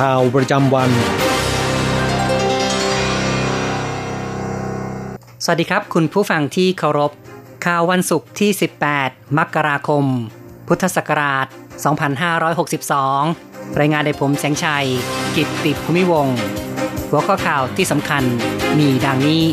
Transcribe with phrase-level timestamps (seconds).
[0.00, 0.90] ข่าวประจำวัน
[5.44, 7.12] สวัสดีครับ คุณผู้ฟังที่เคารพ
[7.66, 8.50] ข่าววันศุกร์ที่
[8.94, 10.04] 18 มกราคม
[10.68, 11.46] พุทธศักราช
[13.02, 14.86] 2562 รายงานโดยผมแสงชัย
[15.36, 16.28] กิตติภูมิวง
[17.10, 18.22] หัวข้อข่าวที่สำคัญ
[18.78, 19.44] มีดังนี้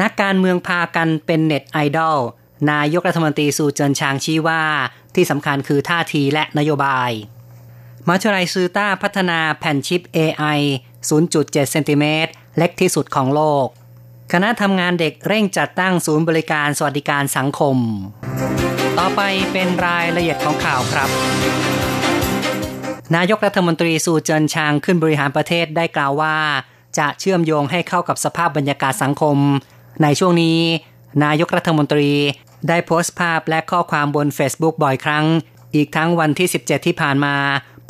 [0.00, 2.18] นักการเมืองพากันเป็นเน็ตไอดอล
[2.70, 4.62] นายกรัฐมนตรีสูเจินชางชี้ว่า
[5.14, 7.12] ที่สำคัญคือท่าทีและนโยบาย
[8.08, 10.58] มหาลัยซูต้าพัฒนาแผ่นชิป AI
[11.10, 13.66] 0.7 เซนติเมตรเล็กที่สุดของโลก
[14.32, 17.76] คณะทำงานเด็กเร่งจัดตั้งศูนย์บริการสวัสดิการสังคม
[18.98, 19.20] ต่อไป
[19.52, 21.08] เป็นรายละเอียดของข่าวครับ
[23.16, 26.36] นายกรัฐมนตรีสูเจินชางขึ้นบริหารประเทศได้กล่าวว่า
[26.98, 29.36] จะเชื่อมโยงให้เข้ากับสภาพบรรยากาศสังคม
[30.02, 30.58] ในช่วงนี้
[31.24, 32.10] นายกรัฐมนตรี
[32.68, 35.26] ได้โพสต์ภาพและข้อความบน Facebook บ่อยครั้ง
[35.74, 37.34] อีกทั้งวันที่ 17 ที่ผ่านมา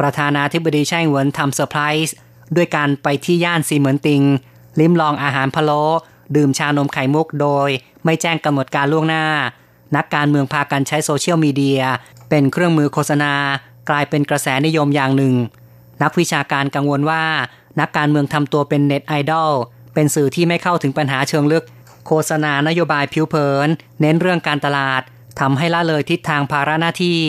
[0.03, 2.15] ประธานาธิบดีไช่เหวินทำเซอร์ไพรส์
[2.57, 4.23] ด้วยการไปที่ย่านซีเหมินติง
[4.81, 5.83] ลิ้มลองอาหารพะโล้
[6.37, 7.69] ดื่มชานมไข่มุกโดย
[8.05, 9.27] ไม่แจ้งกำหนดการล่วงหน้า
[9.97, 11.83] นักการเมืองพากันใช้โซเชียลมีเดีย
[12.29, 13.33] เป็นเครื่องมือโฆษณา
[13.91, 15.35] กลายเป็นกระแสนิยมอย่างหนึ่ง
[16.03, 17.25] นักวิชาการกังวลว่า
[17.81, 19.53] นักการเมืองทำตัวเป็นเน็ตไอดอล
[19.95, 21.65] เป็นสื่อที่ไม่เข้าถึงปัญหาเชิงลึก
[22.07, 23.69] โฆษณานโยบายผิวเผิน
[24.01, 25.03] เน้นเรื่องการตลาด
[25.41, 27.21] ทำให้ละเลยทิศทางภาระหน้าที่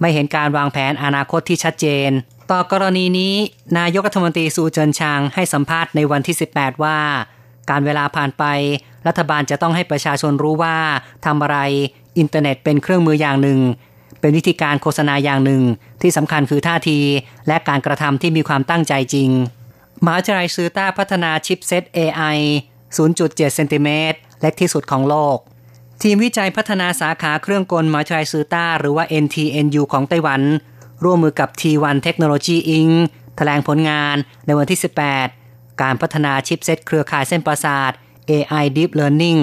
[0.00, 2.10] ไม่เห็นการวางแผนอนาคตที่ชัดเจน
[2.50, 3.34] ต่อกรณีนี้
[3.78, 6.98] นายกรัฐมนตรีสูเจินชางให้สัมภาษณ์ในวันที่ 18 ว่า
[7.70, 8.44] กาลเวลาผ่านไป
[9.06, 10.76] รัฐบาลจะต้องให้ประชาชนรู้ว่า
[11.26, 11.58] ทำอะไร
[12.18, 13.60] อินเทอร์เน็ตเป็นเครื่องมืออย่างหนึ่ง
[14.20, 15.62] เป็นวิธีการโฆษณาอย่างหนึ่ง
[16.02, 16.98] ที่สำคัญคือท่าที
[17.48, 19.30] และการกระทำที่มีความตั้งใจจริง
[20.04, 22.38] มหาวิทยาลัยซือต้าพัฒนาชิปเซต AI
[22.96, 25.38] 0.7เซนติเมตรเล็กที่สุดของโลก
[26.02, 30.42] ทีมวิจัยพัฒนาสาขาเครื่องกลมาทรายซือต้า หรือว่า NTNU ของไต้หวัน
[31.04, 32.92] ร่วมมือกับ T1 Technology Inc.
[33.36, 34.16] แถลงผลงาน
[34.46, 34.80] ในวันที่
[35.30, 37.92] 18 การพัฒนาชิปเซตเครือข่ายเส้นประสาท
[38.30, 39.40] AI Deep Learning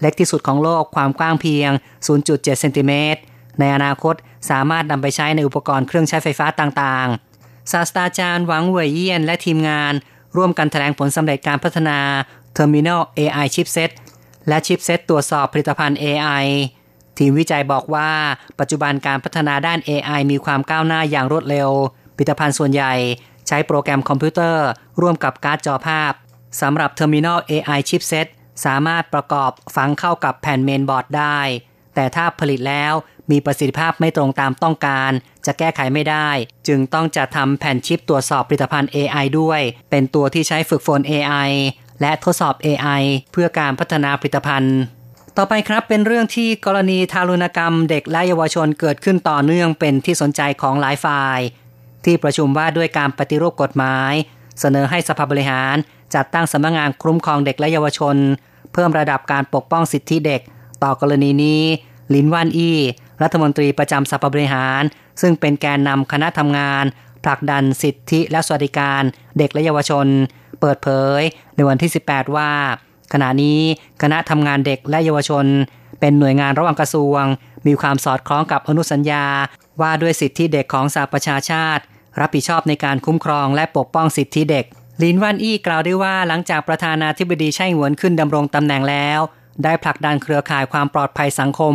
[0.00, 1.70] เล็กที่สุดของโลกความกว้างเพียง
[2.14, 3.20] 0.7 เซนติเมตร
[3.58, 4.14] ในอนาคต
[4.50, 9.92] สามารถนำไปใช้ในอุปกรณ์เครื่องใช้ไฟฟ้าต่างๆ ศาสตราจารย์หวังเว่ยเยียนและทีมงาน
[10.36, 11.98] ร่วมกันแถลงผลสำเร็จการพัฒนา
[12.56, 13.90] Terminal AI Chipset
[14.48, 16.44] และชิปเซตตรวจสอบผลิตภัณฑ์ AI
[17.18, 18.10] ทีมวิจัยบอกว่า
[18.58, 21.70] ปัจจุบันการพัฒนาด้าน AI มีความก้าวหน้าอย่างรวดเร็ว
[22.16, 22.94] ผลิตภัณฑ์ส่วนใหญ่
[23.48, 24.66] ใช้โปรแกรมคอมพิวเตอร์
[25.00, 26.12] ร่วมกับการ์ดจอภาพ
[26.60, 28.26] สำหรับ Terminal AI Chipset
[28.64, 31.40] สามารถประกอบฝังเข้ากับแผ่นเมนบอร์ดได้
[31.94, 32.92] แต่ถ้าผลิตแล้ว
[33.30, 35.10] มีประสิทธิภาพไม่ตรงตามต้องการ
[35.46, 36.28] จะแก้ไขไม่ได้
[36.68, 41.50] จึงต้องจัดทำแผ่นชิปตรวจสอบผลิตภัณฑ์ AI ด้วย เป็นตัวที่ใช้ฝึกฝน AI
[42.00, 43.02] และทดสอบ AI
[43.32, 44.78] เพื่อการพัฒนาผลิตภัณฑ์
[45.36, 51.38] ต่อไปครับเป็นเรื่องที่กรณีทารุณกรรมเด็กและเยาวชนเกิดขึ้นต่อเนื่องเป็นที่สนใจของหลายฝ่าย
[52.04, 54.12] ที่ประชุมว่าด้วยการปฏิรูปกฎหมาย
[54.60, 55.76] เสนอให้สภาบริหาร
[56.14, 58.16] จัดตั้งสำนักงานคุ้มครองเด็กและเยาวชน
[58.72, 60.40] เพิ่มระดับการปกป้องสิทธิเด็ก
[60.82, 61.62] ต่อกรณีนี้
[62.14, 62.78] ลินว่านอี้
[63.22, 64.82] รัฐมนตรีประจำสภาบริหาร
[65.20, 66.84] ซึ่งเป็นแกนนำคณะทำงาน
[67.24, 69.02] ผลักดันสิทธิและสวัสดิการ
[69.38, 70.06] เด็กและเยาวชน
[70.60, 70.88] เปิดเผ
[71.18, 71.20] ย
[71.56, 72.50] ในวันที่ 18 ว่า
[73.12, 73.60] ขณะนี้
[74.02, 75.46] คณะทำงานเด็กและเยาวชน
[76.00, 77.22] เป็นหน่วยงานระหว่างกระทรวง
[77.66, 79.24] มีความสอดคล้องกับอนุสัญญา
[79.80, 81.82] ว่าด้วยสิทธิเด็กของสหประชาชาติ
[82.20, 84.64] รับผิดชอบในการคุ้มครองและปกป้องสิทธิเด็ก
[85.02, 89.20] ลินวันอี้กล่าวด้ว่าหลังจากประธานาธิบดีไช่หวนขึ้นดำรงตำแหน่งแล้ว
[89.64, 91.74] ได้ผลักดันเครือข่ายความปลอดภัยสังคม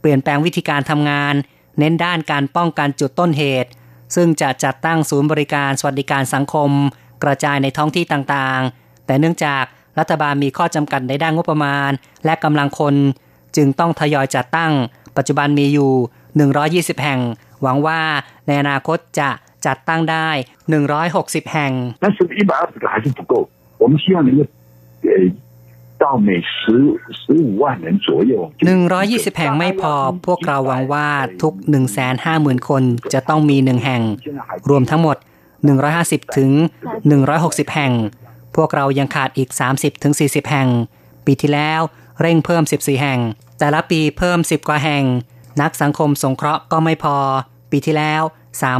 [0.00, 1.34] เปลี่ยนแปลงวิธีการทำงาน
[1.78, 3.70] เน้นด้านการป้องกันจุดต้นเหตุ
[4.14, 6.70] ซึ่งจะจัดตั้งศูนย์บริการสวัสดิการสังคม
[7.23, 9.63] กระจายในท้องที่ต่างๆ แต่เนื่องจาก
[9.99, 11.91] รัฐบาลมีข้อจำกัดในด้านงบประมาณ
[12.25, 12.95] และกำลังคน
[13.55, 14.73] จึงต้องทยอยจัดตั้ง
[15.17, 15.91] ปัจจุบันมีอยู่
[16.93, 17.19] 120 แห่ง
[17.61, 18.01] หวังว่า
[18.47, 19.29] ในอนาคตจะ
[19.65, 20.29] จัดตั้งได้
[20.91, 21.71] 160 แห่ง
[22.03, 23.33] 但是一百二十个还是不够
[23.81, 24.39] 我们希望能够
[25.09, 25.11] 呃
[26.03, 26.61] 到每十
[27.19, 28.33] 十五万人左右
[28.85, 29.93] 120 แห่งไม่พอ
[30.25, 31.07] พวกเราหวังว่า
[31.41, 31.53] ทุก
[32.11, 32.83] 150,000 คน
[33.13, 34.01] จะต้องมีหนึ่งแห่ง
[34.69, 35.17] รวมทั้งหมด
[35.70, 36.50] 150 ถึง
[37.12, 37.92] 160 แห่ง
[38.56, 40.68] พวกเรายังขาดอีก 30 ถึง 40 แห่ง
[41.26, 41.80] ปีที่แล้ว
[42.20, 43.20] เร่งเพิ่ม 14 แห่ง
[43.58, 45.04] แต่ละปีเพิ่ม 10 กว่าแห่ง
[45.60, 47.16] นักสังคมสงเคราะห์ก็ไม่พอ
[47.70, 48.22] ปีที่แล้ว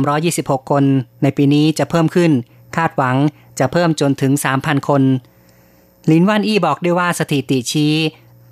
[0.06, 0.84] 326 คน
[1.22, 2.32] ในปีนี้จะเพิ่มขึ้น
[2.76, 3.16] คาดหวัง
[3.58, 5.02] จะเพิ่มจนถึง 3,000 คน
[6.10, 7.94] ลินวันอี้บอกด้วยว่าสถิติชี้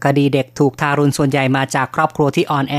[0.04, 2.76] คดีเด็กถูกทารุณส่วนใหญ่มาจากครอบครัวที่อ่อนแอ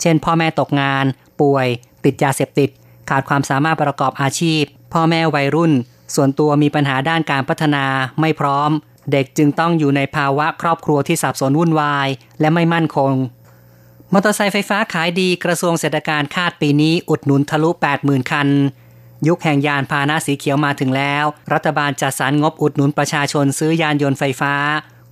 [0.00, 1.04] เช่นพ่อแม่ตกงาน
[1.40, 1.66] ป่วย
[2.04, 2.70] ติดยาเสพติด
[3.08, 4.62] ขาดความสามารถประกอบอาชีพ
[4.92, 5.72] พ่อแม่วัยรุ่น
[6.14, 7.84] ส่วนตัวมีปัญหาด้านการพัฒนา
[8.20, 8.70] ไม่พร้อม
[9.12, 12.08] เด็กจึงต้องอยู่ในภาวะครอบครัวที่สับสนวุ่นวาย
[12.40, 13.12] และไม่มั่นคง
[14.12, 17.70] มอเตอร์ไซค์ไฟฟ้าขายดีกระทรวงเศรษฐการคาดปีนี้อุดหนุนทะลุ
[18.00, 18.48] 80,000 คัน
[19.28, 24.54] ยุคแห่งยานพาหนะสีเขียวมาถึงแล้ว รัฐบาลจัดสรรงบอุดหนุนประชาชนซื้อยานยนต์ไฟฟ้า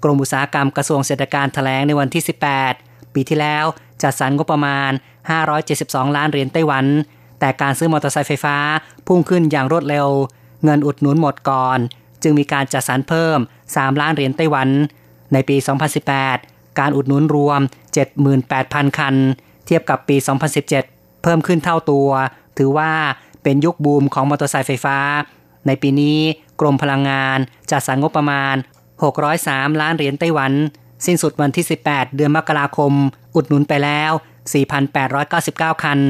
[0.03, 2.23] กรมอุตสาหกรรมกระทรวงเศรษฐการแถลงในวันที่
[2.69, 3.65] 18 ปีที่แล้ว
[4.03, 4.91] จัดสรรงบประมาณ
[5.55, 6.87] 572 ล้านเหรียญไต้หวัน
[7.41, 8.57] แต่การซื้อมอเตอร์ไซค์ไฟฟ้า
[9.07, 10.09] พุ่งขึ้นอย่างรวดเร็ว
[10.65, 11.79] เงินอุดหนุนหมดก่อน
[12.23, 13.39] จึงมีการจัดสรรเพิ่ม
[13.71, 14.69] 3 ล้านเหรียญไต้หวัน
[15.33, 15.57] ในปี
[16.19, 17.61] 2018 การอุดหนุนรวม
[18.29, 19.15] 78,000 คัน
[19.67, 20.17] เทียบกับปี
[20.69, 20.69] 2017
[21.23, 22.11] เพิ่มขึ้นเท่าตัว
[22.59, 22.93] ถือว่า
[23.43, 24.99] เป็นยุคบูมของมอเตอร์ไซค์ไฟฟ้า
[25.67, 26.19] ในปีนี้
[26.61, 27.39] กรมพลังงาน
[27.71, 28.55] จัดสรรงบประมาณ
[29.23, 30.53] 603 ล้านเหรียญไต้หวัน
[31.07, 32.93] สิ้นสุดวันที่ 18 เดือนมกราคม
[33.35, 34.13] อุดหนุนไปแล้ว
[34.97, 36.01] 4,899 คัน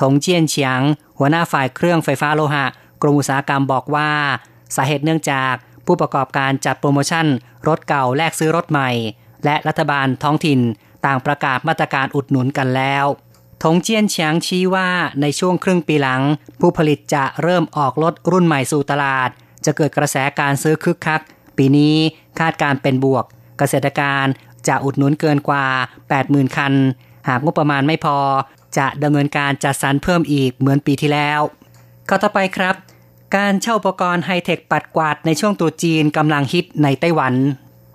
[0.00, 0.80] ถงเจียนเฉียง
[1.18, 2.66] หัวหน้าฝ่ายเครื่องไฟฟ้าโลหะ
[3.02, 4.10] กรมอุตสาหกรรมบอกว่า
[4.76, 5.54] สาเหตุเนื่องจาก
[5.86, 7.26] ผู้ประกอบการจัดโปรโมชั่น
[7.68, 8.90] รถเก่าแลกซื้อรถใหม่
[9.44, 10.60] และรัฐบาลท้องถิ่น
[11.06, 13.04] ต่างประกาศมาตรการอุดหนุนกันแล้ว
[13.62, 14.88] ทงเจียนเฉียงชี้ว่า
[15.20, 16.22] ในช่วงครึ่งปีหลัง
[16.60, 19.28] ผู้ผลิตจะเริ่มออกรถรุ่นใหม่สู่ตลาด
[19.64, 21.20] จะเกิดกระแสการซื้อคึกคัก
[21.56, 21.96] ปีนี้
[22.38, 23.24] คาดการณ์เป็นบวก
[23.58, 24.26] เกษตรการ
[24.68, 25.66] จะอุดหนุนเกินกว่า
[26.10, 26.72] 80,000 คัน
[27.28, 28.18] หากงบประมาณไม่พอ
[28.78, 31.40] จะดำเนินการจัดสรรเพิ่มอีกเหมือนปีที่แล้ว
[32.08, 32.74] ข้อต่อไปครับ
[33.36, 37.34] การเช่าอุปกรณ์ไฮเทคปัดกวาดในช่วงตรุษจีนกำลังฮิตในไต้หวัน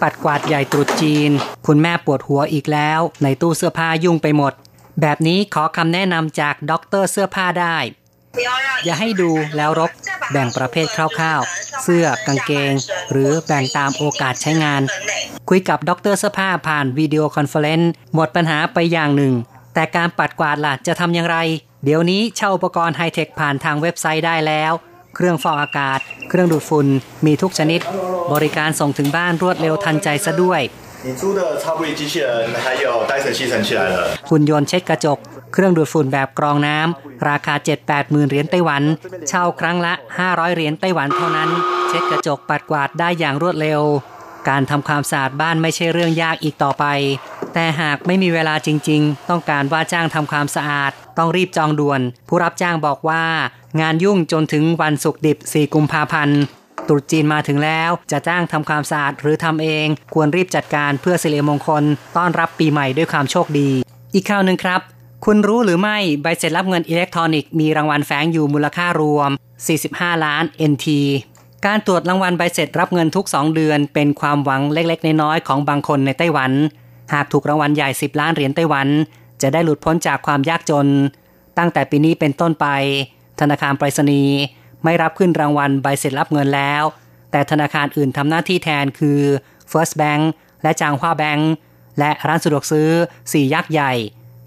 [0.02, 1.32] ปัดกวาดใหญ่ตรุษจีน
[1.68, 4.54] คุณแม่ปวดหัวอีกแล้ว ในตู้เสื้อผ้ายุ่งไปหมด
[5.02, 7.78] แบบนี้ขอคำแนะนำจากด็อกเตอร์เสื้อผ้าได้
[8.86, 9.92] อย่าให้ดูแล้วรก
[10.32, 12.74] แบ่งประเภทคร่าวๆ เสื้อกางเกง
[13.12, 14.82] หรือแบ่งตามโอกาสใช้งาน
[15.50, 19.34] คุยกับด็อกเตอร์เสื้อผ้าผ่าน video conference หมดปัญหาไปอย่างหนึ่ง
[19.80, 21.38] แต่การปัดกวาดล่ะจะทำอย่างไร
[21.84, 24.72] เดี๋ยวนี้เช่าอุปกรณ์ไฮเทคผ่านทางเว็บไซต์ได้แล้ว
[25.16, 26.00] เครื่องฟอกอากาศ
[26.30, 26.88] เครื่องดูดฝุ่น
[27.26, 27.80] มีทุกชนิด
[28.34, 30.62] บริการส่งถึงบ้านรวดเร็วทันใจซะด้วย
[34.30, 35.18] หุ่นยนต์เช็ดกระจก
[35.54, 37.54] เครื่องดูดฝุ่นแบบกรองน้ำราคา
[37.84, 38.84] 7-8หมื่นเหรียญไต้หวัน
[39.30, 39.94] เช่าครั้งละ
[40.24, 41.50] 500 เหรียญไต้หวันเท่านั้น
[41.88, 43.82] เช็ดกระจกปัดกวาดได้อย่างรวดเร็ว
[44.50, 46.86] การทำความสะอาดบ้านไม่ใช่เรื่องยากอีกต่อไป
[47.54, 53.24] แต่หากไม่มีเวลาจริง ๆ ต้องการว่าจ้างทำความสะอาด ต้องรีบจองด่วน ผู้รับจ้างบอกว่า
[53.82, 56.42] งานยุ่งจนถึงวันศุกร์ดิบ 4 กุมภาพันธ์
[56.88, 61.84] ตรุษจีนมาถึงแล้วจะจ้างทำความสะอาดหรือทำเอง ควรรีบจัดการเพื่อสิริมงคล
[62.18, 63.70] ต้อนรับปีใหม่ด้วยความโชคดี
[64.14, 64.82] อีกข่าวหนึ่งครับ
[65.26, 69.30] คุณรู้หรือไม่ใบเสร็จรับเงินอิเล็กทรอนิกส์มีรางวัลแฝงอยู่มูลค่ารวม
[69.78, 70.88] 45 ล้าน NT
[71.66, 76.52] การตรวจรางวัลใบเสร็จรับเงินทุก 2 เดือน เป็นความหวังเล็กๆ น้อยๆของบางคนในไต้หวัน
[77.14, 78.88] หากถูกรางวัลใหญ่ 10 ล้านเหรียญไต้หวัน
[79.42, 80.88] จะได้หลุดพ้นจากความยากจน
[81.58, 82.68] ตั้งแต่ปีนี้เป็นต้นไป
[83.40, 84.36] ธนาคารไปรษณีย์
[84.84, 86.84] ไม่รับขึ้นรางวัลใบเสร็จรับเงินแล้ว
[87.32, 89.20] แต่ธนาคารอื่นทำหน้าที่แทนคือ
[89.72, 90.24] First Bank
[90.64, 91.52] และจางฮวาแบงก์
[92.00, 92.90] และร้านสะดวกซื้อ
[93.22, 93.94] 4 ยักษ์ใหญ่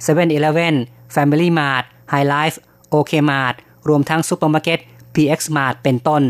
[0.06, 0.74] 7-Eleven
[1.14, 2.56] Family Mart High Life
[2.94, 3.54] OK Mart
[3.88, 4.80] รวมทั้งซุปเปอร์มาร์เก็ต
[5.14, 6.22] PX Mart เป็นต้น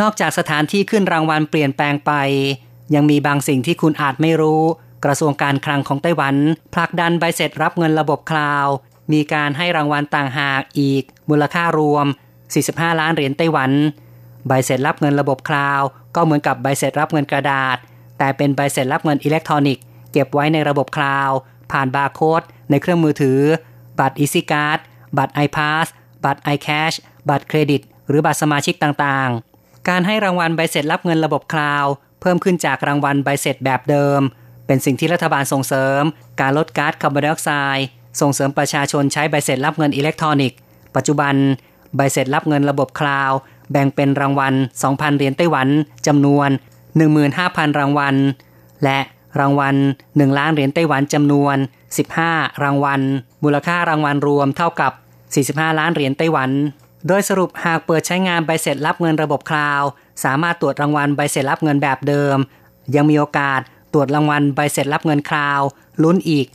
[0.00, 2.12] นอกจากสถานที่ขึ้นรางวัลเปลี่ยนแปลงไป
[2.94, 4.62] ยังมีบางสิ่งที่คุณอาจไม่รู้
[5.04, 6.34] กระทรวงการคลังของไต้หวัน
[6.74, 8.66] ผลักดันใบเสร็จรับเงินระบบ cloud
[9.12, 12.06] มีการให้รางวัลต่างหากอีก มูลค่ารวม
[12.52, 13.70] 45 ล้านเหรียญไต้หวัน
[14.48, 15.80] ใบเสร็จรับเงินระบบ cloud
[16.16, 17.76] ก็เหมือนกับใบเสร็จรับเงินกระดาษ
[18.18, 21.30] แต่เป็นใบเสร็จรับเงินอิเล็กทรอนิกส์เก็บไว้ในระบบ cloud
[21.72, 23.40] ผ่านบาร์โค้ดในเครื่องมือถือ
[23.98, 24.78] บัตร Easy Card
[25.18, 25.86] บัตร iPass
[26.24, 26.96] บัตร iCash
[27.28, 31.84] บัตรเครดิต หรือบัตรสมาชิกต่างๆ การให้รางวัลใบเสร็จรับเงินระบบ cloud
[32.20, 34.20] เพิ่มขึ้นจากรางวัลใบเสร็จแบบเดิม
[34.70, 36.02] เป็นสิ่งที่รัฐบาลส่งเสริม
[36.40, 37.86] การลดก๊าซคาร์บอนไดออกไซด์
[38.20, 40.58] ส่งเสริมประชาชนใช้ใบเสร็จรับเงินอิเล็กทรอนิกส์
[40.96, 41.34] ปัจจุบัน
[41.96, 43.30] ใบเสร็จรับเงินระบบ cloud
[43.72, 45.68] แบ่งเป็นรางวัล 2,000 เหรียญไต้หวัน
[46.06, 46.48] จำนวน
[47.14, 48.14] 15,000 รางวัล
[48.84, 48.98] และ
[49.40, 49.74] รางวัล
[50.06, 51.56] 1 ล้านเหรียญไต้หวันจำนวน
[52.10, 53.00] 15 รางวัล
[53.44, 54.92] มูลค่ารางวัลรวมเท่ากับ
[55.60, 56.50] 45 ล้านเหรียญไต้หวัน
[57.08, 59.82] โดยสรุปหากเปิดใช้งานใบเสร็จรับเงินระบบ cloud
[60.24, 62.36] สามารถตรวจรางวัลใบเสร็จรับเงินแบบเดิม
[62.96, 63.60] ยังมีโอกาส
[63.92, 65.60] ตรวจรางวัลใบเสร็จรับเงินคราว
[66.02, 66.46] ลุ้นอีก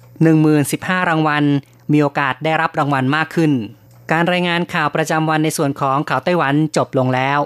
[0.51, 1.43] 10,015 รางวัล
[1.91, 3.51] มีโอกาสได้รับรางวัลมากขึ้น
[4.11, 7.39] การรายงานข่าวประจำวันในส่วนของข่าวไต้หวันจบลงแล้ว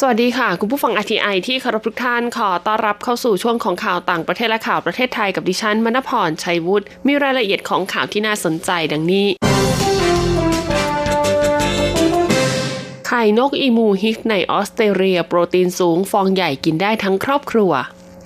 [0.00, 9.26] สวัสดีค่ะ คุณผู้ฟังอทีไอที่คารพทุกท่านขอต้อนรับเข้าสู่ช่วงของข่าวต่างประเทศและข่าวประเทศไทยกับดิฉันมณพรชัยวุฒิมีรายละเอียดของข่าวที่น่าสนใจดังนี้
[13.10, 17.72] ไข่นกอีมูฮิตในออสเตรเลีย โปรตีนสูงฟองใหญ่กินได้ทั้งครอบครัว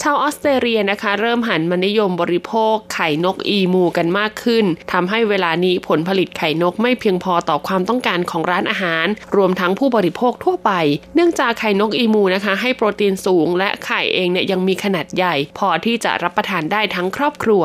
[0.02, 9.06] ชาวออสเตรเลียนะคะ เริ่มหันมานิยมบริโภคไข่นกอีมูกันมากขึ้นทำให้เวลานี้ผลผลิตไข่นกไม่เพียงพอต่อความต้องการของร้านอาหาร
[9.36, 10.72] รวมทั้งผู้บริโภคทั่วไป
[11.14, 17.62] เนื่องจากไข่นกอีมูนะคะ ให้โปรตีนสูง และไข่เองเนี่ยยังมีขนาดใหญ่ พอที่จะรับประทานได้ทั้งครอบครัว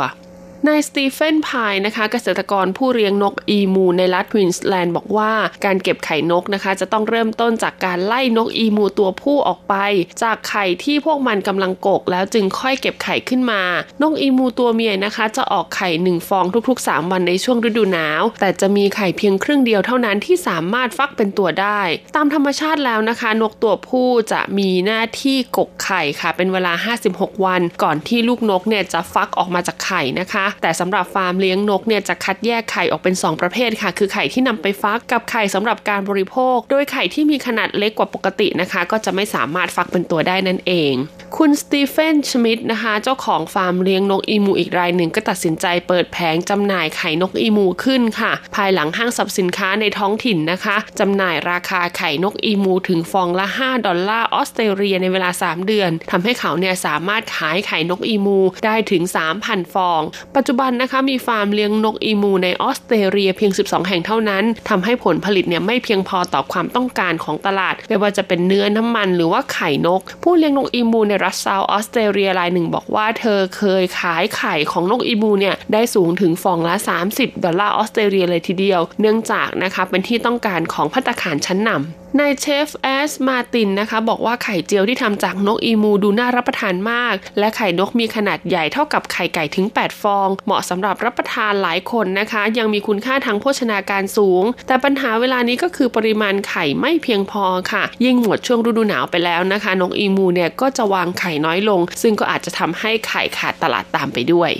[0.67, 5.31] นายสตีเฟนพายนะคะเกษตรกรผู้เลี้ยงนกอีมูในรัฐควีนสแลนด์บอกว่า
[5.65, 9.75] การเก็บไข่นกนะคะ จะต้องเริ่มต้นจากการไล่นกอีมูตัวผู้ออกไป
[10.23, 13.61] จากไข่ที่พวกมันกำลังกก แล้วจึงค่อยเก็บไข่ขึ้นมา
[14.01, 21.81] นกอีมูตัวเมียนะคะ จะออกไข่หนึ่งฟองทุกๆ 3 วันในช่วงฤดูหนาว แต่จะมีไข่เพียงครึ่งเดียวเท่านั้นที่สามารถฟักเป็นตัวได้
[22.15, 40.93] ตามธรรมชาติแล้วนะคะ นกตัวผู้จะมีหน้าที่กกไข่ค่ะ เป็นเวลา 56 วัน ก่อนที่ลูกนกเนี่ยจะฟักออกมาจากไข่นะคะแต่สำหรับฟาร์มเลี้ยงนกเนี่ยจะคัดแยกไข่ออกเป็น 2 ประเภทค่ะ คือไข่ที่นำไปฟักกับไข่สำหรับการบริโภค โดยไข่ที่มีขนาดเล็กกว่าปกตินะคะ ก็จะไม่สามารถฟักเป็นตัวได้นั่นเอง
[41.37, 59.03] คุณสตีเฟนชมิดนะคะ เจ้าของฟาร์มเลี้ยงนกอีมูอีกรายหนึ่งก็ตัดสินใจเปิดแผงจำหน่ายไข่นกอีมูขึ้นค่ะ ภายหลังห้างสรรพสินค้าในท้องถิ่นนะคะจำหน่ายราคาไข่นกอีมูถึงฟองละ 5 ดอลลาร์ออสเตรเลียในเวลา 3 เดือนทำให้เขาเนี่ยสามารถขายไข่นกอีมูได้ถึง
[59.39, 60.01] 3,000 ฟอง
[60.35, 76.75] ปัจจุบันนะคะมีฟาร์มเลี้ยงนกอีมูในออสเตรเลียเพียง 12 แห่งเท่านั้นทำให้ผลผลิตเนี่ยไม่เพียงพอต่อความต้องการของตลาด ไม่ว่าจะเป็นเนื้อน้ำมันหรือว่าไข่นก ผู้เลี้ยงนกอีมูในรัฐเซาท์ออสเตรเลียรายหนึ่งบอกว่าเธอเคยขายไข่ของนกอีมูเนี่ยได้สูงถึงฟองละ
[77.09, 104.51] 30 ดอลลาร์ออสเตรเลียเลยทีเดียว เนื่องจากนะคะเป็นที่ต้องการของภัตตาคารชั้นนำ นายเชฟแอสมาตินนะคะ บอกว่าไข่เจียวที่ทำจากนกอีมูดูน่ารับประทานมาก และไข่นกมีขนาดใหญ่เท่ากับไข่ไก่ถึง 8 ฟอง เหมาะสำหรับรับประทานหลายคนนะคะ ยังมีคุณค่าทางโภชนาการสูง แต่ปัญหาเวลานี้ก็คือปริมาณไข่ไม่เพียงพอค่ะ ยิ่งหมดช่วงฤดูหนาวไปแล้วนะคะ นกอีมูเนี่ยก็จะวางไข่น้อยลง ซึ่งก็อาจจะทำให้ไข่ขาดตลาดตามไปด้วย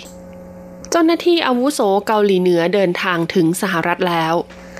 [0.91, 4.35] เจ้าหน้าที่อาวุโสเกาหลีเหนือเดินทางถึงสหรัฐแล้ว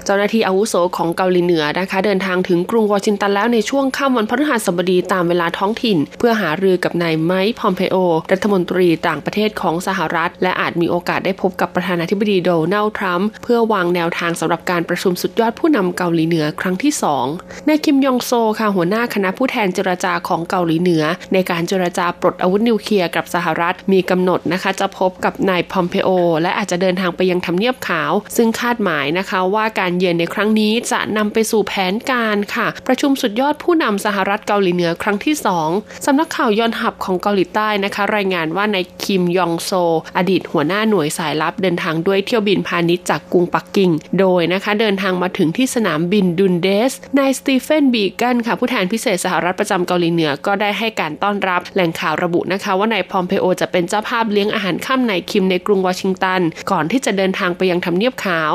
[0.06, 7.96] เจ้าหน้าที่อาวุโสของเกาหลีเหนือนะคะ เดินทางถึงกรุงวอชิงตันแล้วในช่วงค่ำวันพฤหัสบดีตามเวลาท้องถิ่น เพื่อหารือกับนายไมค์พอมเพโอ
[8.32, 16.94] รัฐมนตรีต่างประเทศของสหรัฐ และอาจมีโอกาสได้พบกับประธานาธิบดีโดนัลด์ทรัมป์เพื่อวางแนวทางสำหรับการประชุมสุดยอดผู้นำเกาหลีเหนือครั้งที่
[17.32, 26.10] 2นายคิมยองโซค่ะหัวหน้าคณะผู้แทนเจรจาของเกาหลีเหนือ ในการเจรจาปลดอาวุธนิวเคลียร์กับสหรัฐมีกำหนดนะคะจะพบกับนายพอมเพโอ
[26.42, 35.36] และอาจจะเดินทางไปยังทำเนียบขาว ซึ่งคาดหมายนะคะว่าการเยือนในครั้งนี้จะนำไปสู่แผนการค่ะ ประชุมสุดยอดผู้นำสหรัฐเกาหลีเหนือครั้งที่
[35.70, 39.72] 2สำนักข่าวยอนหับของเกาหลีใต้นะคะ รายงานว่าในคิมยองโซ
[40.18, 58.54] อดีตหัวหน้าหน่วยสายลับเดินทางด้วยเที่ยวบินพาณิชย์จากกรุงปักกิ่ง โดยนะคะเดินทางมาถึงที่สนามบินดุนเดสนายสตีเฟนบีกันค่ะ ผู้แทนพิเศษสหรัฐประจำเกาหลีเหนือก็ได้ให้การต้อนรับแหล่งข่าวระบุนะคะ ว่านายพอมเพโอจะเป็นเจ้าภาพเลี้ยงอาหารค่ำในคิมในกรุงวอชิงตัน ก่อนที่จะเดินทางไปยังทำเนียบขาว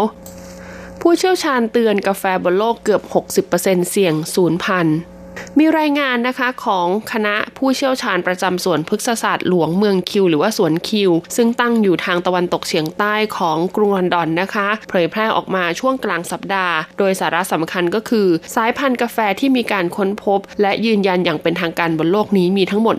[1.05, 3.03] ผู้เชี่ยวชาญเตือนกาแฟบนโลกเกือบ
[3.51, 4.99] 60%เสี่ยงศูนย์พันธุ์
[5.59, 22.97] มีรายงานนะคะของคณะผู้เชี่ยวชาญประจำสวนพฤกษศาสตร์หลวงเมืองคิว หรือว่าสวนคิว ซึ่งตั้งอยู่ทางตะวันตกเฉียงใต้ของกรุงลอนดอนนะคะ เผยแพร่ออกมาช่วงกลางสัปดาห์ โดยสาระสำคัญก็คือ สายพันธุ์กาแฟที่มีการค้นพบ และยืนยันอย่างเป็นทางการบนโลกนี้มีทั้งหมด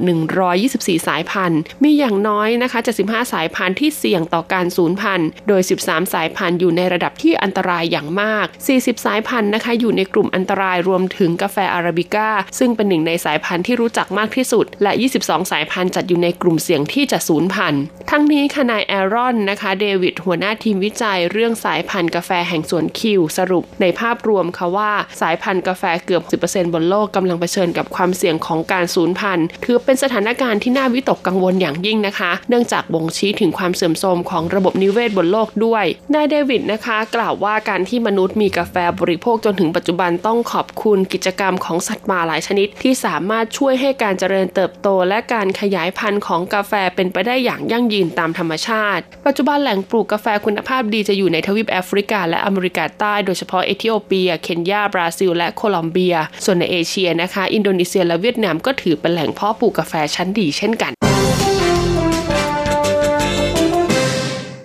[0.51, 8.45] 124 สายพันธุ์ มีอย่างน้อยนะคะ75 สายพันธุ์ที่เสี่ยงต่อการสูญพันธุ์ โดย 13 สายพันธุ์อยู่ในระดับที่อันตรายอย่างมาก
[8.75, 52.19] 40 สายพันธุ์นะคะอยู่ในกลุ่มอันตรายรวมถึงกาแฟอาราบิก้าซึ่งเป็นหนึ่งในสายพันธุ์ที่รู้จักมากที่สุด และ 22 สายพันธุ์จัดอยู่ในกลุ่มเสี่ยงที่จะสูญพันธุ์ ทั้งนี้ค่ะนายแอรอนนะคะ เดวิดหัวหน้าทีมวิจัยเรื่องสายพันธุ์กาแฟแห่งสวนคิว สรุปในภาพรวมค่ะว่าสายพันธุ์กาแฟเกือบ 10%บนโลกกำลังเผชิญกับความเสี่ยงของการสูญพันธุ์ ถือเป็นสถานการณ์ที่น่าวิตกกังวลอย่างยิ่งนะคะ เนื่องจากบ่งชี้ถึงความเสื่อมโทรมของระบบนิเวศบนโลกด้วย นายเดวิดนะคะ กล่าวว่าการที่มนุษย์มีกาแฟบริโภคจนถึงปัจจุบันต้องขอบคุณกิจกรรมของสัตว์ป่าหลายชนิดที่สามารถช่วยให้การเจริญเติบโต และการขยายพันธุ์ของกาแฟเป็นไปได้อย่างยั่งยืนตามธรรมชาติ ปัจจุบันแหล่งปลูกกาแฟคุณภาพดีจะอยู่ในทวีปแอฟริกา
[52.29, 56.15] และอเมริกาใต้โดยเฉพาะเอธิโอเปีย เคนยา บราซิล และโคลอมเบีย
[56.45, 60.91] ส่วนในเอเชียนะคะ อินโดนีเซียและเวียดนามก็ถือเป็นแหล่งเพาะปลูกกาแฟชั้นดีเช่นกัน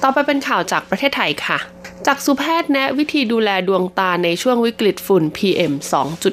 [0.03, 1.59] ต่อไปเป็นข่าวจากประเทศไทยค่ะ
[2.07, 5.73] จากสุแพทย์แนะวิธีดูแลดวงตาในช่วงวิกฤตฝุ่น PM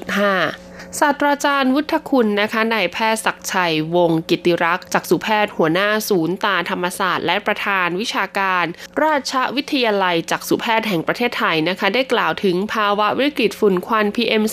[0.03, 0.62] 2.5
[0.99, 8.65] ศาสตราจารย์วุฒคุณนะคะนายแพทย์ศักชัย วงกิติรักษ์จากสุแพทย์หัวหน้าศูนย์ตาธรรมศาสตร์และประธานวิชาการ
[9.03, 14.43] ราชวิทยาลัยจากสุแพทย์แห่งประเทศไทยนะคะ ได้กล่าวถึงภาวะวิกฤตฝุ่นควัน PM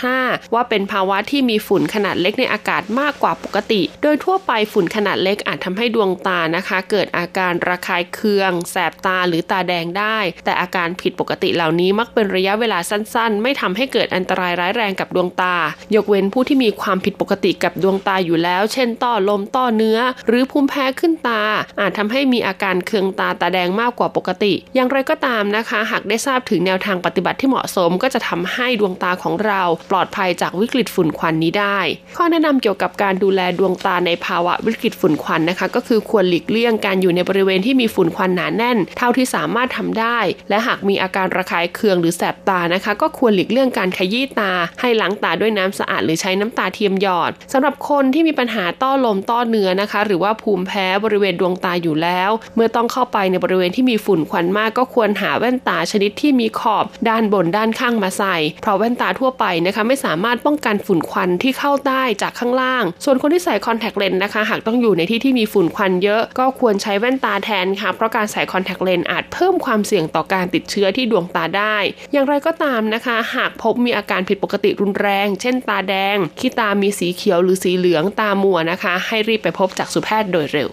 [0.00, 15.56] 2.5 ว่าเป็นภาวะที่มีฝุ่นขนาดเล็กในอากาศมากกว่าปกติ โดยทั่วไปฝุ่นขนาดเล็กอาจทำให้ดวงตานะคะ เกิดอาการระคายเคือง แสบตาหรือตาแดงได้ แต่อาการผิดปกติเหล่านี้มักเป็นระยะเวลาสั้น ๆ ไม่ทำให้เกิดอันตรายร้ายแรงกับดวงตา
[15.94, 21.42] ยกเว้นผู้ที่มีความผิดปกติกับดวงตาอยู่แล้ว เช่นต้อลมต้อเนื้อ หรือภูมิแพ้ขึ้นตา
[21.80, 31.78] อาจทำให้มีอาการเคืองตาตาแดงมากกว่าปกติ อย่างไรก็ตามนะคะ หากได้ทราบถึงแนวทางปฏิบัติที่เหมาะสม ก็จะทำให้ดวงตาของเราปลอดภัยจากวิกฤตฝุ่นควันนี้ได้
[32.16, 71.76] ข้อแนะนำเกี่ยวกับการดูแลดวงตาในภาวะวิกฤตฝุ่นควันนะคะ ก็คือควรหลีกเลี่ยงการอยู่ในบริเวณที่มีฝุ่นควันหนาแน่น เท่าที่สามารถทำได้ และหากมีอาการระคายเคืองหรือแสบตานะคะ ก็ควรหลีกเลี่ยงการขยี้ตา ให้ล้างตาด้วยน้ำสะอาดหรือใช้น้ำตาเทียมหยอดสำหรับคนที่มีปัญหาต้อลมต้อเนื้อนะคะ หรือว่าภูมิแพ้บริเวณดวงตาอยู่แล้ว เมื่อต้องเข้าไปในบริเวณที่มีฝุ่นควันมากก็ควรหาแว่นตาชนิดที่มีขอบด้านบนด้านข้างมาใส่ เพราะแว่นตาทั่วไปนะคะไม่สามารถป้องกันฝุ่นควันที่เข้าได้จากข้างล่าง ส่วนคนที่ใส่คอนแทคเลนส์นะคะ หากต้องอยู่ในที่ที่มีฝุ่นควันเยอะ ก็ควรใช้แว่นตาแทนค่ะ เพราะการใส่คอนแทคเลนส์อาจเพิ่มความเสี่ยงต่อการติดเชื้อที่ดวงตาได้
[72.12, 80.68] อย่างไรก็ตามนะคะ หากพบมีอาการผิดปกติรุนแรง เช่นตาแดง ขี้ตามีสีเขียวหรือสีเหลืองตามัวนะคะ ให้รีบไปพบจักษุแพทย์โดยเร็ว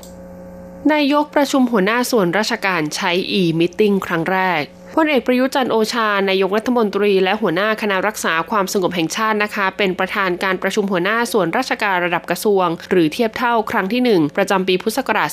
[0.91, 4.63] นายกประชุมหัวหน้าส่วนราชการใช้ e-meeting ครั้งแรก
[4.97, 15.29] พลเอกประยุจันโอชานายกรัฐมนตรี และหัวหน้าคณะรักษาความสงบแห่งชาตินะคะ เป็นประธานการประชุมหัวหน้าส่วนราชการระดับกระทรวง หรือเทียบเท่าครั้งที่ 1 ประจำปีพุทธศักราช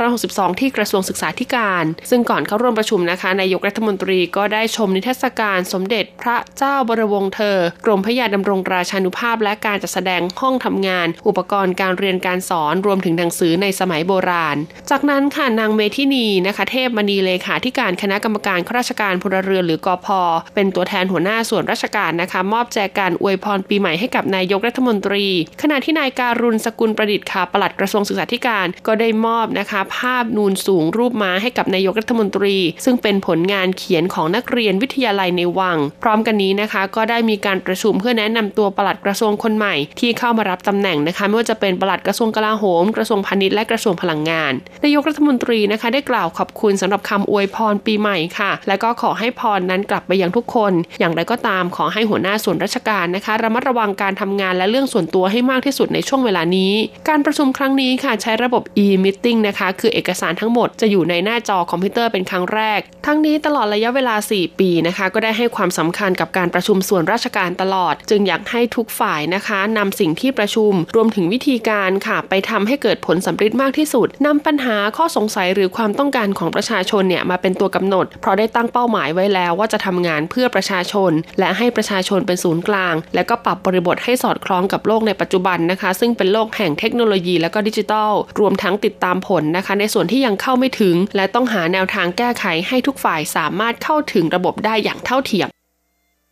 [0.00, 14.56] 2562 ที่กระทรวงศึกษาธิการ ซึ่งก่อนเข้าร่วมประชุมนะคะนายกรัฐมนตรีก็ได้ชมนิทรรศการสมเด็จพระเจ้าบรวงเธอ กรมพระยาดำรงราชานุภาพ และการจัดแสดงห้องทำงาน อุปกรณ์การเรียนการสอนรวมถึงหนังสือในสมัยโบราณ
[14.90, 20.20] จากนั้นค่ะนางเมธินีนะคะ เทพมณีเลขาธิการคณะกรรมการข้าราชการพลเรือนหรือกอพอ
[20.54, 25.26] เป็นตัวแทนหัวหน้าส่วนราชการนะคะ มอบแจกันอวยพรปีใหม่ให้กับนายกรัฐมนตรี
[25.62, 44.52] ขณะที่นายการุณสกุลประดิษฐ์ค่ะปลัดกระทรวงศึกษาธิการก็ได้มอบนะคะ ภาพนูนสูงรูปม้าให้กับนายกรัฐมนตรี ซึ่งเป็นผลงานเขียนของนักเรียนวิทยาลัยในวัง พร้อมกันนี้นะคะ ก็ได้มีการประชุมเพื่อแนะนำตัวปลัดกระทรวงคนใหม่ที่เข้ามารับตำแหน่งนะคะไม่ว่าจะเป็นปลัดกระทรวงกลาโหม กระทรวงพาณิชย์และกระทรวงพลังงาน
[44.84, 56.72] นายกรัฐมนตรีนะคะ ได้กล่าวขอบคุณสำหรับคำอวยพรปีใหม่ค่ะ และก็ขอให้พรนั้นกลับไปยังทุกคน อย่างไรก็ตามขอให้หัวหน้าส่วนราชการนะคะระมัดระวังการทำงานและเรื่องส่วนตัวให้มากที่สุดในช่วงเวลานี้
[57.08, 95.48] การประชุมครั้งนี้ค่ะใช้ระบบ e-meeting นะคะคือเอกสารทั้งหมดจะอยู่ในหน้าจอคอมพิวเตอร์เป็นครั้งแรก ทั้งนี้ตลอดระยะเวลา 4 ปีนะคะก็ได้ให้ความสำคัญกับการประชุมส่วนราชการตลอด จึงอยากให้ทุกฝ่ายนะคะนำสิ่งที่ประชุม รวมถึงวิธีการค่ะไปทำให้เกิดผลสำเร็จมากที่สุดนำปัญหาข้อสงสัยหรือความต้องการของประชาชนเนี่ยมาเป็นตัวกำหนด เพราะได้ตั้งเป้าหมายไว้แล้วว่าจะทำงานเพื่อประชาชน และให้ประชาชนเป็นศูนย์กลาง และก็ปรับบริบทให้สอดคล้องกับโลกในปัจจุบันนะคะ ซึ่งเป็นโลกแห่งเทคโนโลยีและก็ดิจิทัล รวมทั้งติดตามผลนะคะ ในส่วนที่ยังเข้าไม่ถึง และต้องหาแนวทางแก้ไขให้ทุกฝ่ายสามารถเข้าถึงระบบได้อย่างเท่าเทียม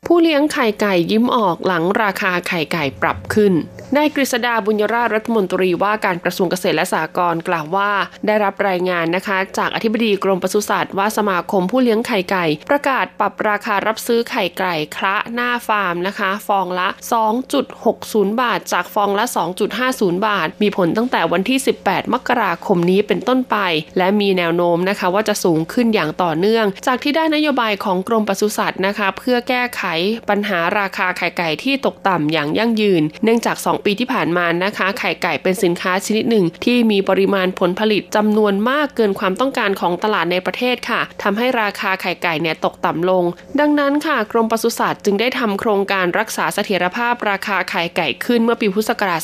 [0.07, 3.53] ผู้เลี้ยงไข่ไก่ยิ้มออกหลังราคาไข่ไก่ปรับขึ้น
[3.97, 7.91] นายกฤษดาบุญยราชรัฐมนตรีว่าการกระทรวงเกษตรและสหกรณ์กล่าวว่า
[8.27, 16.89] ได้รับรายงานนะคะ จากอธิบดีกรมปศุสัตว์ว่าสมาคมผู้เลี้ยงไข่ไก่ ประกาศปรับราคารับซื้อไข่ไก่คละหน้าฟาร์มนะคะ ฟองละ
[17.65, 19.25] 2.60 บาท จากฟองละ
[19.77, 23.57] 2.50 บาท มีผลตั้งแต่วันที่ 18 มกราคมนี้เป็นต้นไป
[23.99, 29.83] และมีแนวโน้มนะคะว่าจะสูงขึ้นอย่างต่อเนื่อง จากที่ได้นโยบายของกรมปศุสัตว์นะคะ เพื่อแก้ไข
[30.29, 43.25] ปัญหาราคาไข่ไก่ที่ตกต่ำอย่างยั่งยืน เนื่องจาก2 ปีที่ผ่านมานะคะ ไข่ไก่เป็นสินค้าชนิดหนึ่ง ที่มีปริมาณผลผลิตจำนวนมากเกินความต้องการของตลาดในประเทศค่ะทำให้ราคาไข่ไก่เนี่ยตกต่ำลง
[43.61, 49.21] ดังนั้นค่ะ กรมปศุสัตว์จึงได้ทำโครงการรักษาเสถียรภาพราคาไข่ไก่ขึ้นเมื่อปีพุทธศักราช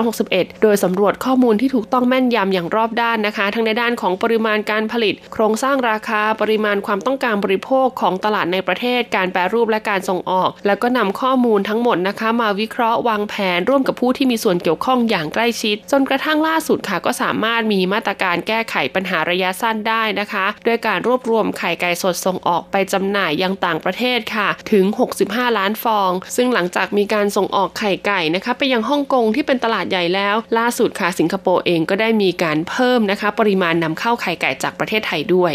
[0.00, 24.84] 2561 โดยสำรวจข้อมูลที่ถูกต้องแม่นยำอย่างรอบด้านนะคะ ทั้งในด้านของปริมาณการผลิต โครงสร้างราคาปริมาณความต้องการบริโภคของตลาดในประเทศ การแปรรูปและการส่งออก แล้วก็นำข้อมูลทั้งหมดนะคะ มาวิเคราะห์วางแผนร่วมกับผู้ที่มีส่วนเกี่ยวข้องอย่างใกล้ชิด จนกระทั่งล่าสุดค่ะ ก็สามารถมีมาตรการแก้ไขปัญหาระยะสั้นได้นะคะด้วยการรวบรวมไข่ไก่สดส่งออกไปจำหน่ายยังต่างประเทศค่ะถึง
[25.22, 35.54] 65 ล้านฟอง ซึ่งหลังจากมีการส่งออกไข่ไก่นะคะไปยังฮ่องกงที่เป็นตลาดใหญ่แล้ว ล่าสุดค่ะสิงคโปร์เองก็ได้มีการเพิ่มนะคะ ปริมาณนำเข้าไข่ไก่จากประเทศไทยด้วย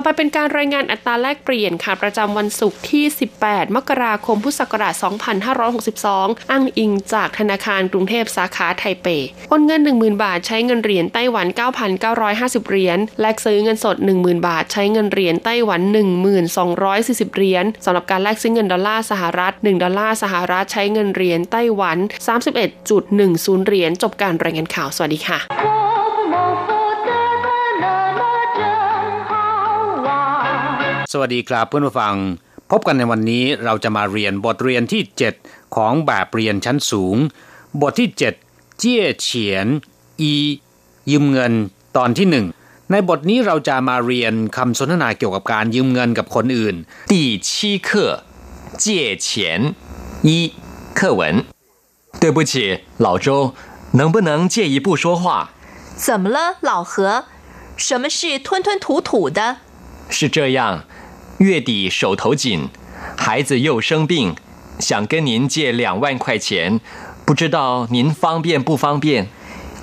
[0.00, 3.04] ต่อไปเป็นการรายงานอัตราแลกเปลี่ยนค่ะประจำวันศุกร์ที่
[3.40, 4.94] 18 มกราคม พุทธศักราช
[5.72, 9.06] 2562 อ้างอิงจากธนาคารกรุงเทพสาขาไทเป
[9.48, 11.46] โอนเงิน 10,000 บาทใช้เงินเหรียญไต้หวัน
[12.08, 15.80] 9,950 เหรียญ แลกซื้อเงินสด 10,000 บาท ใช้เงินเหรียญไต้หวัน
[16.58, 21.98] 1,240 เหรียญสำหรับการแลกซื้อเงินดอลลาร์สหรัฐ 1 ดอลลาร์สหรัฐใช้เงินเหรียญไต้หวัน
[22.62, 25.87] 31.10 เหรียญจบการรายงานข่าว สวัสดีค่ะ
[31.11, 32.15] สวัสดีครับเพื่อนผู้ฟัง
[32.71, 35.01] พบกันในวันนี้เราจะมาเรียนบทเรียนที่
[35.39, 37.15] 7 ของแบบเรียนชั้นสูง
[37.81, 38.09] บทที่
[38.45, 39.67] 7 เจี้ยเฉียน
[40.21, 40.33] อี
[41.11, 41.53] ยืมเงิน
[41.97, 42.45] ตอนที่หนึ่ง
[42.91, 46.75] ในบทนี้เราจะมาเรียนคำสนทนาเกี่ยวกับการยืมเงินกับคนอื่น
[47.11, 47.13] 第
[47.47, 47.49] 七
[47.87, 47.89] 课
[48.83, 48.85] 借
[49.25, 49.27] 钱
[50.27, 50.29] 一
[50.97, 51.21] 课文
[52.21, 52.53] 对不起
[53.05, 53.27] 老周
[53.99, 55.23] 能不能借一步说话
[56.05, 56.37] 怎么了
[56.69, 57.25] 老何
[57.85, 59.39] 什么事吞吞吐吐的
[60.09, 60.85] 是这样
[61.37, 62.69] 月底手头紧，
[63.17, 64.35] 孩子又生病，
[64.79, 66.79] 想跟您借两万块钱，
[67.25, 69.27] 不知道您方便不方便？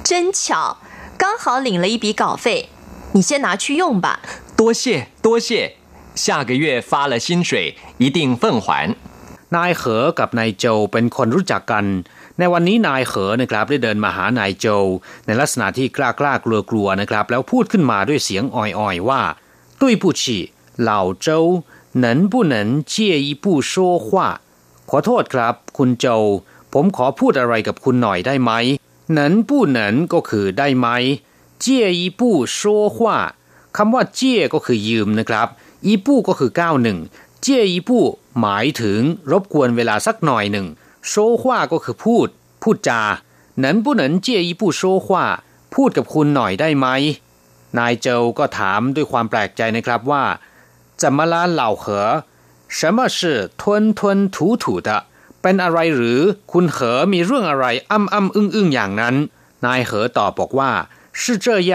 [0.03, 0.79] 真巧，
[1.19, 2.69] 刚好领了一笔稿费，
[3.13, 4.21] 你先拿去用吧。
[4.57, 5.75] 多谢多谢，
[6.15, 8.95] 下个月发了薪水一定奉还。
[9.57, 11.85] นายเหอกับนายโจเป็นคนรู้จักกัน
[12.39, 14.67] ในวันนี้นายเหอนะครับได้เดินมาหานายโจ
[15.27, 19.23] ในลักษณะที่กล้ากล้ากลัวกลัวนะครับ แล้วพูดขึ้นมาด้วยเสียงอ่อยๆว่า
[19.81, 20.39] ตุ้ยผู้ฉี
[20.81, 21.29] เหล่าโจ
[22.03, 22.55] 能不能
[22.93, 22.95] 借
[23.27, 23.73] 一步说
[24.07, 24.09] 话
[24.91, 26.07] ขอโทษครับ คุณโจ
[26.73, 28.53] ผมขอพูดอะไรกับคุณหน่อยได้ไหม
[29.17, 29.79] 能不能
[30.13, 30.89] ก็คือได้ไหม
[31.63, 31.65] 借
[32.01, 32.21] 一步
[32.59, 32.59] 说
[32.97, 32.99] 话
[33.77, 35.49] คำว่าเจียก็คือยืมนะครับ
[35.87, 36.99] อีปู้ก็คือก้าวหนึ่ง
[37.41, 38.05] เจียอีปู้
[38.41, 40.67] หมายถึงรบกวนเวลาสักหน่อยหนึ่ง
[41.09, 42.29] โซฮว่าก็คือพูด
[42.63, 43.03] พูดจา
[43.61, 45.25] หนันผู้หนันเจียอีปู้โซฮว่า
[45.75, 46.87] พูดกับคุณหน่อยได้ไหม
[47.79, 50.25] นายเจาก็ถามด้วยความแปลกใจนะครับว่า
[51.01, 52.25] 怎么啦老何
[52.69, 55.07] 什么是吞吞吐吐的
[55.43, 56.21] เป็นอะไรหรือ
[56.53, 59.17] คุณเหอมีเรื่องอะไรอ้ำอ้ำอึ้งอึ้งอย่างนั้น
[59.65, 60.73] นายเหอตอบบอกว่า
[61.21, 61.73] 是这样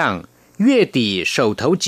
[0.67, 0.97] 月底
[1.33, 1.85] 手头紧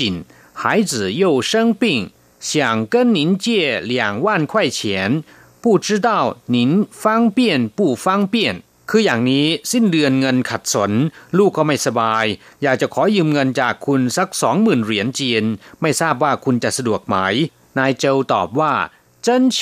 [0.60, 5.24] 孩子又生病想跟您借两万块钱
[5.60, 10.92] 不知道您方便不方便 คืออย่างนี้สิ้นเดือนเงินขัดสน
[11.38, 12.24] ลูกก็ไม่สบาย
[12.62, 15.44] อยากจะขอยืมเงินจากคุณสักสองหมื่นเหรียญจีน
[15.80, 17.16] ไม่ทราบว่าคุณจะสะดวกไหม
[17.78, 18.72] นายเจาตอบว่า
[19.26, 19.58] 真巧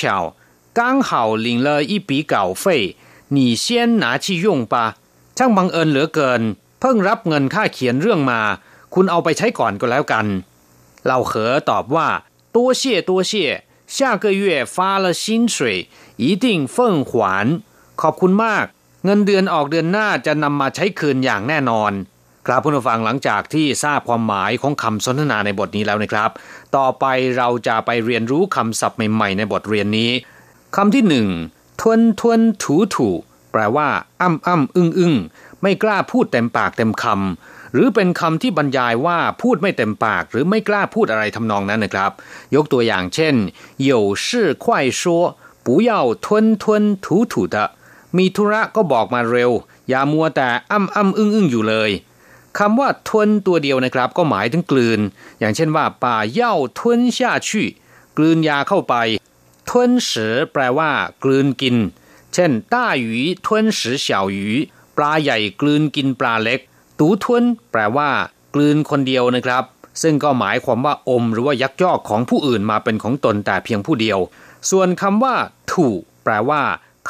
[0.77, 1.09] 刚好
[1.45, 2.65] 领了一笔稿费
[3.35, 3.65] 你先
[4.03, 4.75] 拿去用吧
[5.37, 6.41] ช่างบังเอิญเหลือเกิน
[6.79, 8.41] เพิ่งรับเงินค่าเขียนเรื่องมา
[8.93, 10.25] คุณเอาไปใช้ก่อนก็แล้วกัน
[11.05, 12.07] เหล่าเหอตอบว่า
[12.55, 13.31] 多谢多谢
[13.95, 14.43] 下个月
[14.75, 15.55] 发了薪水
[16.23, 16.77] 一定奉
[17.09, 17.11] 还
[18.01, 18.65] ขอบคุณมาก
[19.05, 21.91] เงินเดือนออกเดือนหน้าจะนำมาใช้คืนอย่างแน่นอน
[22.47, 26.29] ครับผู้ฟังหลังจากที่ทราบความหมายของคำสนทนาในบทนี้แล้วนะครับ
[26.75, 27.05] ต่อไป
[27.37, 30.11] เราจะไปเรียนรู้คำศัพท์ใหม่ๆในบทเรียนนี้
[30.75, 31.27] คำที่หนึ่ง
[31.81, 33.09] ทวนทวนถูถู
[33.51, 33.87] แปลว่า
[34.21, 35.15] อ้ำอ้ำอึ้งอึ้ง
[35.61, 42.11] ไม่กล้าพูดเต็มปากเต็มคำหรือเป็นคำที่บรรยายว่าพูดไม่เต็มปาก หรือไม่กล้าพูดอะไรทำนองนั้นนะครับ
[42.55, 43.35] ยกตัวอย่างเช่น
[43.89, 43.91] 有
[44.25, 44.27] 事
[44.63, 44.65] 快
[44.99, 45.01] 说
[45.65, 45.91] 不要
[46.25, 46.25] 吞
[46.61, 46.63] 吞
[47.03, 47.55] 吐吐的
[48.16, 49.50] มีธุระก็บอกมาเร็ว
[49.88, 51.90] อย่ามัวแต่อ้ำอ้ำอึ้งอึ้งอยู่เลย
[52.58, 55.00] คำว่าทวนตัวเดียวนะครับ ก็หมายถึงกลืน
[55.38, 57.50] อย่างเช่นว่าป่าเย่าทวน下去
[58.16, 58.94] กลืนยาเข้าไป
[59.68, 60.90] ทวนสือแปลว่า
[61.24, 61.76] กลืนกิน
[62.34, 64.48] เช่นต้าหยีทวนสือเฉาหยี
[64.96, 66.60] ปลาใหญ่กลืนกินปลาเล็ก
[66.98, 68.10] ตูทวนแปลว่า
[68.54, 69.64] กลืนคนเดียวนะครับ
[70.02, 74.18] ซึ่งก็หมายความว่าอมหรือว่ายักยอกของผู้อื่นมาเป็นของตนแต่เพียงผู้เดียว
[74.70, 75.34] ส่วนคำว่า
[75.72, 75.88] ถู
[76.24, 76.62] แปลว่า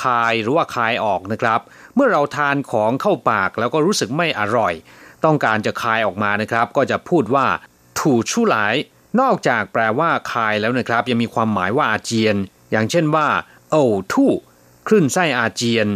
[0.02, 1.61] คายหรือว่าคายออกนะครับ
[1.94, 4.74] เมื่อเราทานของเข้าปากแล้วก็รู้สึกไม่อร่อย
[5.24, 7.46] ต้องการจะคายออกมานะครับ ก็จะพูดว่า
[7.98, 8.74] ถูชูหลาย
[9.20, 12.37] นอกจากแปลว่าคายแล้วนะครับ ยังมีความหมายว่าอาเจียน
[12.70, 13.28] อย่างเช่นว่า
[13.70, 13.76] โอ
[14.12, 14.33] ทู่
[14.87, 15.88] คลื่นไส้อาเจียน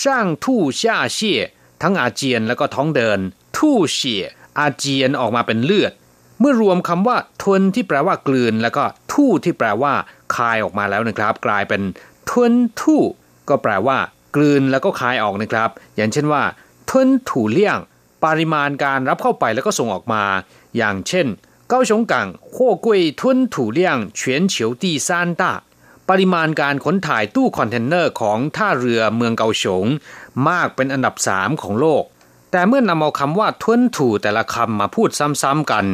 [0.00, 1.40] ช่างทู่ช่าเชี่ย
[1.82, 3.18] ทั้งอาเจียนแล้วก็ท้องเดิน
[3.56, 4.24] ทู่เชี่ย
[4.58, 5.92] อาเจียนออกมาเป็นเลือด
[6.40, 9.92] เมื่อรวมคำว่าทวนที่แปลว่ากลืน แล้วก็ทู่ที่แปลว่า
[10.36, 11.82] คายออกมาแล้วนะครับ กลายเป็น
[12.30, 13.02] ทวนทู่
[13.48, 13.98] ก็แปลว่า
[14.36, 16.42] กลืนแล้วก็คายออกนะครับ อย่างเช่นว่า
[16.90, 17.78] ทุนถูเลี่ยง
[18.24, 20.24] ปริมาณการรับเข้าไปแล้วก็ส่งออกมา
[20.76, 21.26] อย่างเช่น
[21.68, 24.20] เกาชงกังขั้วกุยทุนถูเลี่ยง全
[24.52, 25.42] 球第三大
[26.08, 29.84] ปริมาณการขนถ่ายตู้คอนเทนเนอร์ของท่าเรือเมืองเกาสง
[30.48, 32.04] มากเป็นอันดับสามของโลก
[32.52, 35.10] แต่เมื่อนำเอาคำว่า 吞吐 แต่ละคำมาพูด
[35.42, 35.86] ซ้ำๆกัน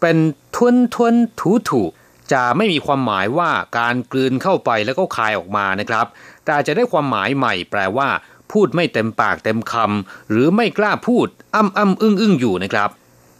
[0.00, 0.16] เป็น
[0.56, 1.82] 吞吞吐吐
[2.32, 6.06] จะไม่มีความหมายว่าการกลืนเข้าไปแล้วก็คายออกมานะครับ
[6.44, 8.08] แต่อาจจะได้ความหมายใหม่ แปลว่า
[8.52, 12.90] พูดไม่เต็มปากเต็มคำหรือไม่กล้าพูดอ้ำอ้ำอึ้งอึ้งอยู่นะครับ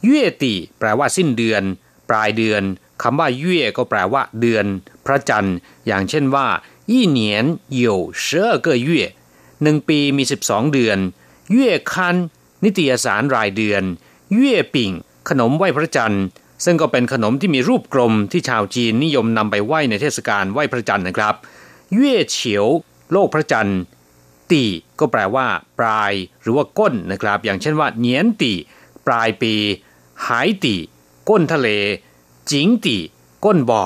[0.04, 1.62] 月底 แปลว่าสิ้นเดือน
[2.10, 2.62] ปลายเดือน
[3.02, 4.64] คำว่าเย่ก็แปลว่า เดือน
[5.06, 6.46] พระจันทร์ อย่างเช่นว่า
[6.90, 9.02] อี่เหนียนเยี่ยวเชื่อเกยเย่
[9.62, 10.98] หนึ่งปีมีสิบสองเดือน
[11.52, 12.16] เย่คัน
[12.64, 13.82] นิตยสารรายเดือน
[14.34, 14.92] เย่ปิ่ง
[15.28, 16.24] ขนมไหว้พระจันทร์
[16.64, 21.34] ซึ่งก็เป็นขนมที่มีรูปกลมที่ชาวจีนนิยมนำไปไหว้ในเทศกาลไหว้พระจันทร์นะครับ
[21.94, 22.66] เย่เฉียว
[23.12, 23.80] โลกพระจันทร์
[24.50, 24.64] ตี
[24.98, 25.46] ก็แปลว่า
[25.78, 26.12] ปลาย
[26.42, 28.52] หรือว่าก้นนะครับ อย่างเช่นว่าเนียนตี
[29.06, 29.54] ปลายปี
[30.26, 30.74] หายตี
[31.28, 31.68] ก้นทะเล
[32.50, 32.96] จิงตี
[33.44, 33.84] ก้นบ่อ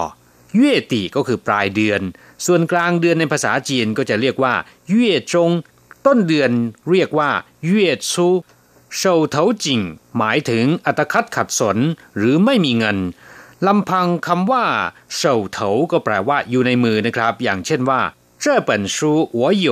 [0.55, 2.01] เย่ตีก็คือปลายเดือน
[2.47, 4.55] ส่วนกลางเดือนในภาษาจีนก็จะเรียกว่า
[4.89, 5.51] เย่จง
[6.07, 6.51] ต้นเดือน
[6.91, 7.31] เรียกว่า
[7.65, 8.29] เย่ซู
[8.97, 9.81] เฉาเถาจิง
[10.17, 11.79] หมายถึงอัตคัดขัดสน
[12.17, 12.99] หรือไม่มีเงิน
[13.67, 14.65] ลำพังคำว่า
[15.15, 18.01] เฉาเถาก็แปลว่าอยู่ในมือนะครับ อย่างเช่นว่า
[18.48, 19.68] 这本书我有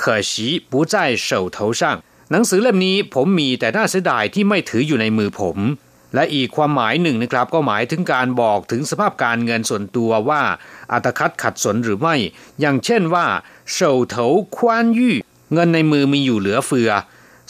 [0.00, 0.32] 可惜
[0.70, 1.82] 不在手头上
[2.30, 5.58] หนังสือเล่มนี้ผมมีแต่น่าเสียดายที่ไม่ถืออยู่ในมือผม
[6.14, 10.42] และอีกความหมายหนึ่งนะครับ ก็หมายถึงการบอกถึงสภาพการเงินส่วนตัวว่า
[10.92, 12.14] อัตคัดขัดสนหรือไม่
[12.60, 13.26] อย่างเช่นว่า
[13.72, 15.14] เฉาเถาคว้านยู่
[15.52, 16.90] เงินในมือมีอยู่เหลือเฟือ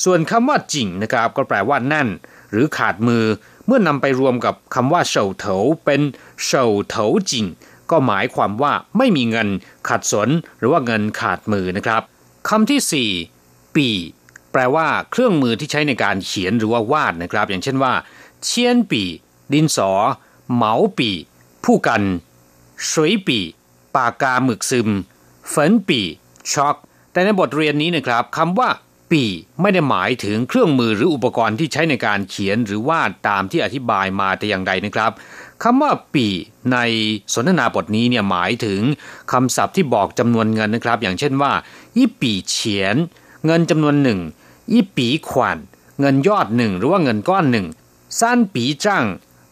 [0.04, 2.08] ส่วนคำว่าจิ่งนะครับก็แปลว่าแน่น
[2.50, 3.24] หรือขาดมือ
[3.66, 6.00] เมื่อนำไปรวมกับคำว่าเฉาเถาเป็น
[6.44, 7.46] เฉาเถาจิ่ง
[7.91, 9.47] ก็หมายความว่าไม่มีเงิน
[9.89, 12.01] ขัดสนหรือว่าเงินขาดมือนะครับ
[12.49, 13.09] คำที่สี่
[13.75, 13.89] ปี
[14.51, 17.93] แปลว่าเครื่องมือที่ใช้ในการเขียนหรือว่าวาดนะครับ อย่างเช่นว่า
[18.43, 19.03] เชียนปี
[19.53, 19.91] ดินสอ
[20.53, 21.09] เหมาปี
[21.65, 22.01] ผู้กัน
[22.91, 23.39] สวยปี
[23.95, 24.89] ปากกาหมึกซึม
[25.53, 26.01] ฝนปี
[26.51, 26.75] ช็อก
[27.11, 28.69] แต่ในบทเรียนนี้นะครับคำว่า
[29.11, 29.23] ปี
[29.61, 35.11] ไม่ได้หมายถึงเครื่องมือหรืออุปกรณ์ที่ใช้ในการเขียนหรือวาดตามที่อธิบายมาแต่อย่างใดนะครับ
[35.63, 36.27] คำว่าปี
[36.71, 36.77] ใน
[37.33, 38.81] สนทนาบทนี้เนี่ยหมายถึง
[39.31, 41.53] คำศัพท์ที่บอกจำนวนเงินนะครับ อย่างเช่นว่า
[41.97, 42.95] อีปีเฉียน
[43.45, 44.19] เงินจำนวนหนึ่ง
[44.71, 45.57] อีปีขวัญ
[45.99, 47.67] เงินยอดหนึ่งหรือว่าเงินก้อนหนึ่ง
[48.19, 49.05] สั้นปีจัง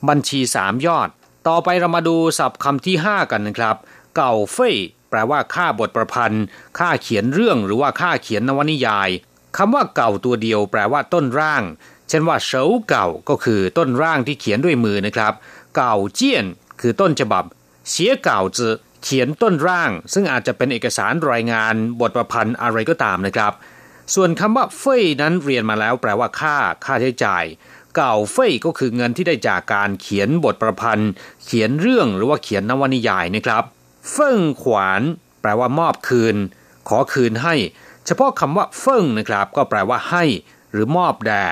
[0.07, 1.09] บัญชีสามยอด
[1.47, 3.75] ต่อไปเรามาดูศัพท์คำที่ห้ากันนะครับ
[4.15, 4.71] เก่าเฟ่
[5.09, 6.43] แปลว่าค่าบทประพันธ์
[6.79, 9.09] ค่าเขียนเรื่องหรือว่าค่าเขียนนวนิยาย
[9.57, 11.63] คำว่าเก่าตัวเดียวแปลว่าต้นร่าง
[12.09, 15.33] เช่นว่าเฉาเก่าก็คือต้นร่างที่เขียนด้วยมือนะครับ
[15.75, 16.45] เก่าเจี้ยน
[16.81, 17.43] คือต้นฉบับ
[17.89, 18.67] เสียเก่าจื
[19.03, 23.53] เขียนต้นร่าง ซึ่งอาจจะเป็นเอกสารรายงานบทประพันธ์อะไรก็ตามนะครับ
[24.15, 27.43] ส่วนคำว่าเฟ่ยนั้นเรียนมาแล้วแปลว่าค่าค่าใช้จ่าย
[27.95, 31.12] เก่าเฟ่ยก็คือเงินที่ได้จากการเขียนบทประพันธ์
[31.45, 33.63] เขียนเรื่องหรือว่าเขียนนวนิยายนะครับ
[34.12, 35.01] เฟิ่งขวาน
[35.41, 36.36] แปลว่ามอบคืน
[36.88, 37.55] ขอคืนให้
[38.05, 40.23] เฉพาะคำว่าเฟิ่งนะครับ ก็แปลว่าให้
[40.71, 41.43] หรือมอบแด่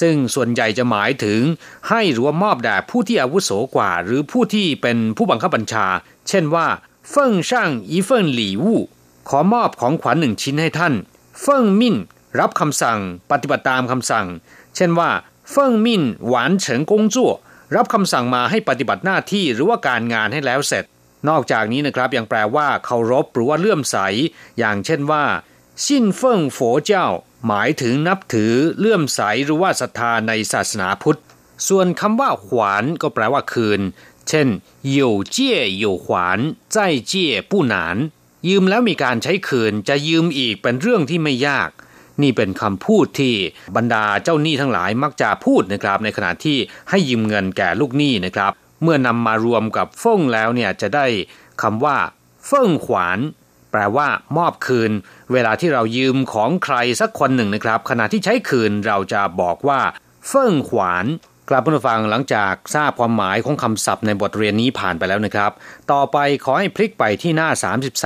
[0.00, 1.40] ซึ่งส่วนใหญ่จะหมายถึง
[1.88, 5.86] ให้หรือว่ามอบแด่ผู้ที่อาวุโสกว่า หรือผู้ที่เป็นผู้บังคับบัญชา
[6.28, 6.66] เช่นว่า
[7.10, 8.82] เฟิ่งช่างอีเฟิ่งหลี่วู่
[9.28, 10.94] ขอมอบของขวัญหนึ่งชิ้นให้ท่าน
[11.40, 11.96] เฟิ่งมิ่น
[12.40, 12.98] รับคำสั่ง
[13.30, 14.26] ปฏิบัติตามคำสั่ง
[14.76, 15.10] เช่นว่า
[15.50, 17.32] เฟิ่งมิ่นหวานเฉิงกงจั่ว
[17.76, 20.84] รับคำสั่งมาให้ปฏิบัติหน้าที่หรือว่าการงานให้แล้วเสร็จ
[21.28, 23.96] นอกจากนี้นะครับยังแปลว่าเคารพหรือว่าเลื่อมใส
[24.58, 25.24] อย่างเช่นว่า
[25.86, 27.06] สิ้นเฟิ่งโฝเจ้า
[27.46, 31.20] หมายถึงนับถือเลื่อมใสหรือว่าศรัทธาในศาสนาพุทธ
[31.68, 33.80] ส่วนคำว่าขวานก็แปลว่าคืน
[34.28, 34.48] เช่น
[34.90, 36.38] หยู่เจี้ยหยู่ขวาน
[36.72, 37.96] ใจเจี้ยผู้หนาน
[38.48, 41.70] ยืมแล้วมีการใช้คืนจะยืมอีกเป็นเรื่องที่ไม่ยาก
[42.22, 43.34] นี่เป็นคำพูดที่
[43.76, 46.58] บรรดาเจ้าหนี้ทั้งหลายมักจะพูดนะครับ ในขณะที่
[46.90, 51.06] ให้ยืมเงินแก่ลูกหนี้นะครับ เมื่อนำมารวมกับฟ่งแล้วเนี่ยจะได้
[51.62, 51.96] คำว่า
[52.46, 53.18] เฟิงขวาน
[53.71, 54.07] แปลว่า
[54.37, 54.91] มอบคืน
[55.33, 59.79] เวลาที่เรายืมของใครสักคนหนึ่งนะครับ ขณะที่ใช้คืนเราจะบอกว่า
[60.27, 61.05] เฟ่งขวาน
[61.49, 65.51] กลับผู้ฟังหลังจากทราบความหมายของคำศัพท์ในบทเรียนนี้ผ่านไปแล้วนะครับ
[65.91, 67.49] ต่อไปขอให้พลิกไปที่หน้า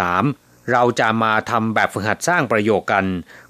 [0.07, 3.05] 33 เราจะมาทำแบบฝึกหัดสร้างประโยคกัน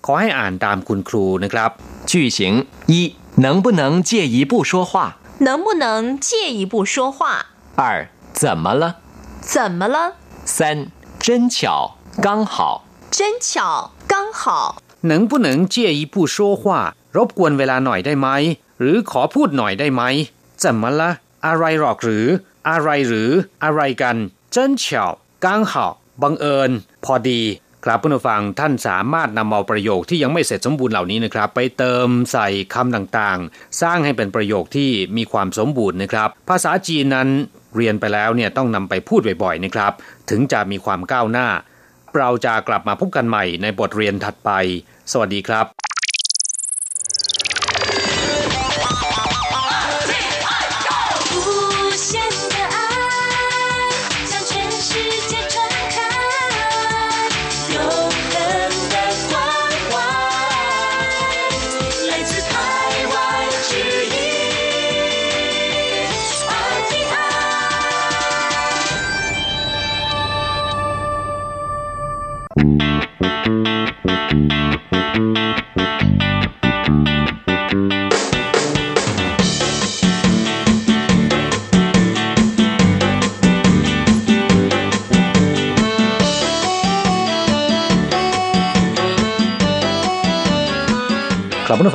[0.06, 1.70] ขอให้อ่านตามคุณครูนะครับ
[2.12, 2.40] 句型
[2.92, 2.94] 一
[3.46, 4.92] 能不能借一步说话
[5.48, 5.86] 能不能
[6.20, 7.20] 借一步说话？
[7.82, 8.84] 二怎么了
[9.40, 9.98] 怎么了？
[10.46, 10.88] 三
[11.20, 12.56] 真巧 刚好
[13.18, 14.42] 真巧刚好
[15.02, 16.64] 能不能借一步说话
[17.16, 18.28] รบกวนเวลาหน่อยได้ไหม
[18.80, 20.02] หรือขอพูดหน่อยได้ไหม
[20.64, 21.02] 怎么了
[21.46, 22.26] อะไรหรอกหรือ
[22.70, 23.30] อะไรหรือ
[23.64, 24.16] อะไรกัน
[24.56, 24.84] 真巧
[25.46, 25.74] 刚好
[26.22, 26.72] บังเอิญ
[27.06, 27.42] พอดี
[27.86, 37.30] ครับผู้ฟังท่านสามารถนำเอาประโยคที่ยังไม่เสร็จสมบูรณ์เหล่านี้นะครับ ไปเติมใส่คำต่างๆ สร้างให้เป็นประโยคที่มีความสมบูรณ์นะครับ ภาษาจีนนั้น
[37.76, 39.94] เรียนไปแล้วเนี่ยต้องนำไปพูดบ่อยๆนะครับ
[40.30, 41.48] ถึงจะมีความก้าวหน้า
[42.19, 44.51] เราจะกลับมาพบกันใหม่ในบทเรียนถัดไป
[45.13, 45.94] สวัสดีครับ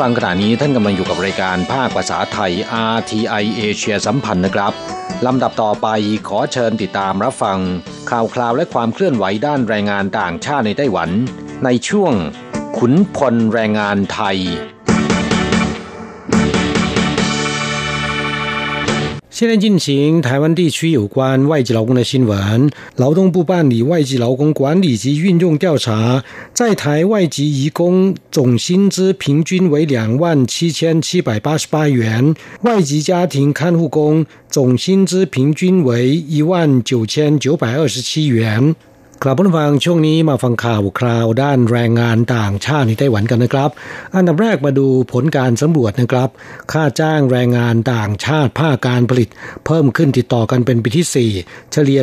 [0.09, 2.51] งขณะนี้ท่านกำลังอยู่กับรายการภาคภาษาไทย
[2.95, 4.73] RTI เอเชียสัมพันธ์นะครับ
[5.25, 5.87] ลำดับต่อไป
[6.27, 7.59] ขอเชิญติดตามรับฟัง
[8.09, 11.09] ข่าวคราวและความเคลื่อนไหวด้านแรงงานต่างชาติในไต้หวัน
[11.65, 12.13] ในช่วง
[12.77, 14.37] ขุนพลแรงงานไทย
[19.39, 22.69] 现在进行台湾地区有关外籍劳工的新闻。
[22.97, 26.21] 劳动部办理外籍劳工管理及运用调查，
[26.54, 38.75] 在台外籍移工总薪资平均为两万七千七百八十八元，外籍家庭看护工总薪资平均为一万九千九百二十七元。
[39.23, 43.69] ครับผู้ฟังช่วงนี้มาฟังข่าวคราวด้านแรงงานต่างชาติในไต้หวันกันนะครับ
[44.15, 46.29] อันดับแรกมาดูผลการสำรวจนะครับ
[46.71, 49.29] ค่าจ้างแรงงานต่างชาติภาคการผลิต
[49.65, 52.01] เพิ่มขึ้นติดต่อกันเป็นปีที่ 4 เฉลี่ย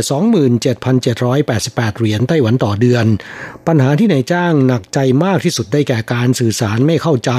[0.78, 3.06] 27,788 เหรียญไต้หวันต่อเดือน
[3.66, 7.32] ปัญหาที่นายจ้างหนักใจมากที่สุดได้แก่การสื่อสารไม่เข้าใจ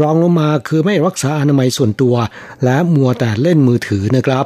[0.00, 2.16] รองลงมาคือไม่รักษาอนามัยส่วนตัว
[2.64, 4.44] และมัวแต่เล่นมือถือนะครับ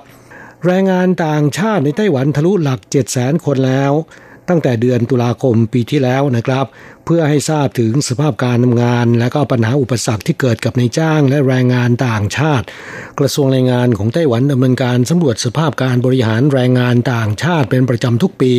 [0.67, 3.95] แรงงานต่างชาติในไต้หวันทะลุหลัก 7 0 0 0 0 0 คนแล้ว
[4.51, 6.67] ตั้งแต่เดือนตุลาคมปีที่แล้วนะครับ
[7.05, 12.67] เพื่อให้ทราบถึงสภาพการทำงาน และก็ปัญหาอุปสรรคที่เกิดกับในจ้างและแรงงานต่างชาติ
[13.19, 18.53] กระทรวงแรงงานของไต้หวันดำเนินการสำรวจสภาพการบริหารแรงงานต่างชาติเป็นประจำทุกปี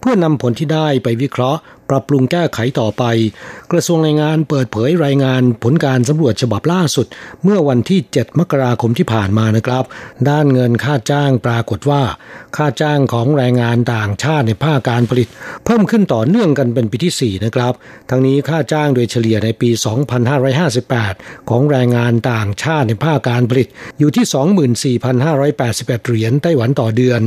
[0.00, 3.04] เพื่อนำผลที่ได้ไปวิเคราะห์ ปรับปรุงแก้ไขต่อไป
[3.72, 7.06] กระทรวงแรงงานเปิดเผยรายงานผลการสำรวจฉบับล่าสุด
[7.44, 9.84] เมื่อวันที่ 7 มกราคมที่ผ่านมานะครับ
[10.28, 12.02] ด้านเงินค่าจ้างปรากฏว่า
[12.56, 15.28] ค่าจ้างของแรงงานต่างชาติในภาคการผลิต
[15.64, 17.72] เพิ่มขึ้นต่อเนื่องกันเป็นปีที่ 4 นะครับ
[18.10, 19.70] ทั้งนี้ค่าจ้างโดยเฉลี่ยในปี
[20.54, 27.20] 2558 ของแรงงานต่างชาติในภาคการผลิต อยู่ที่ 24,581 เหรียญไต้หวันต่อเดือน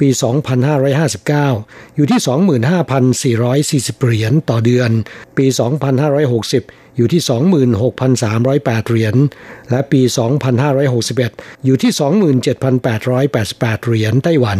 [0.00, 0.08] ปี
[0.82, 2.20] 2559 อยู่ที่
[3.82, 4.90] 25,440เหรียญต่อเดือน
[5.36, 5.46] ปี
[6.20, 7.22] 2560 อยู่ที่
[7.84, 9.14] 26,308 เหรียญ
[9.70, 10.00] และปี
[10.82, 11.92] 2561 อยู่ที่
[12.48, 14.58] 27,888 เหรียญไต้หวัน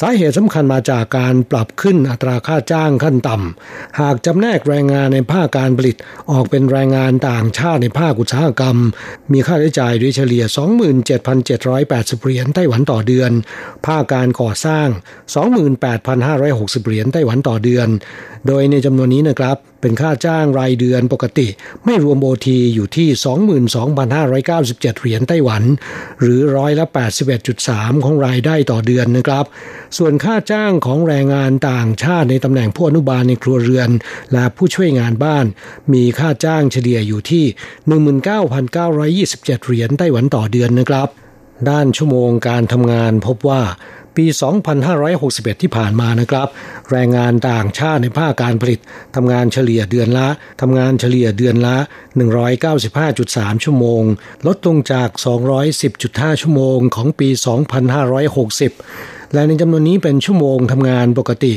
[0.00, 5.96] สาเหตุสำคัญมาจากการปรับขึ้นอัตราค่าจ้างขั้นต่ำ หากจำแนกแรงงานในภาคการผลิต
[6.30, 8.76] ออกเป็นแรงงานต่างชาติในภาคอุตสาหกรรม
[9.32, 10.44] มีค่าใช้จ่ายโดยเฉลี่ย
[11.34, 13.30] 27,780 เหรียญไต้หวันต่อเดือน
[13.86, 14.88] ภาคการก่อสร้าง
[15.88, 17.88] 28,560 เหรียญไต้หวันต่อเดือน
[18.46, 21.48] โดยในจำนวนนี้นะครับเป็นค่าจ้างรายเดือนปกติ
[21.84, 23.08] ไม่รวมโอทีอยู่ที่
[24.04, 25.62] 22,597 เหรียญไต้หวัน
[26.20, 26.86] หรือร้อยละ
[27.44, 29.44] 81.3 ของรายได้ต่อเดือนนะครับ
[29.98, 33.90] ส่วนค่าจ้างของแรงงานต่างชาติในตำแหน่งผู้อนุบาลในครัวเรือน
[34.32, 35.46] และผู้ช่วยงานบ้าน
[35.92, 37.44] มีค่าจ้างเฉลี่ยอยู่ที่
[39.24, 41.08] 19,927 เหรียญไต้หวันต่อเดือนนะครับ
[41.70, 43.62] ด้านชั่วโมงการทำงานพบว่า
[44.16, 44.26] ปี
[44.94, 46.48] 2561 ที่ผ่านมานะครับ
[46.90, 48.80] แรงงานต่างชาติในภาคการผลิต
[49.16, 50.28] ทำงานเฉลี่ยเดือนละ
[50.60, 51.76] ทำงานเฉลี่ยเดือนละ
[52.70, 54.02] 195.3 ชั่วโมง
[54.46, 55.08] ลดลงจาก
[55.74, 57.28] 210.5 ชั่วโมงของปี
[58.10, 61.52] 2560 และในจำนวนนี้เป็นชั่วโมงทำงานปกติ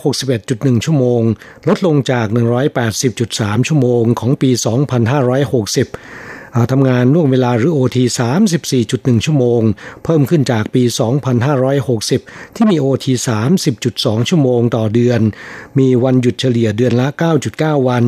[0.00, 1.22] 161.1 ชั่วโมง
[1.68, 2.26] ลดลงจาก
[2.96, 6.29] 180.3 ชั่วโมงของปี 2560
[6.72, 7.98] ทำงานล่วงเวลาหรือ OT
[8.60, 9.60] 34.1 ชั่วโมง
[10.04, 10.82] เพิ่มขึ้นจากปี
[11.68, 13.06] 2560 ที่มี OT
[13.66, 15.20] 30.2 ชั่วโมงต่อเดือน
[15.78, 17.06] มีวันหยุดเฉลี่ยเดือนละ
[17.48, 18.04] 9.9 วัน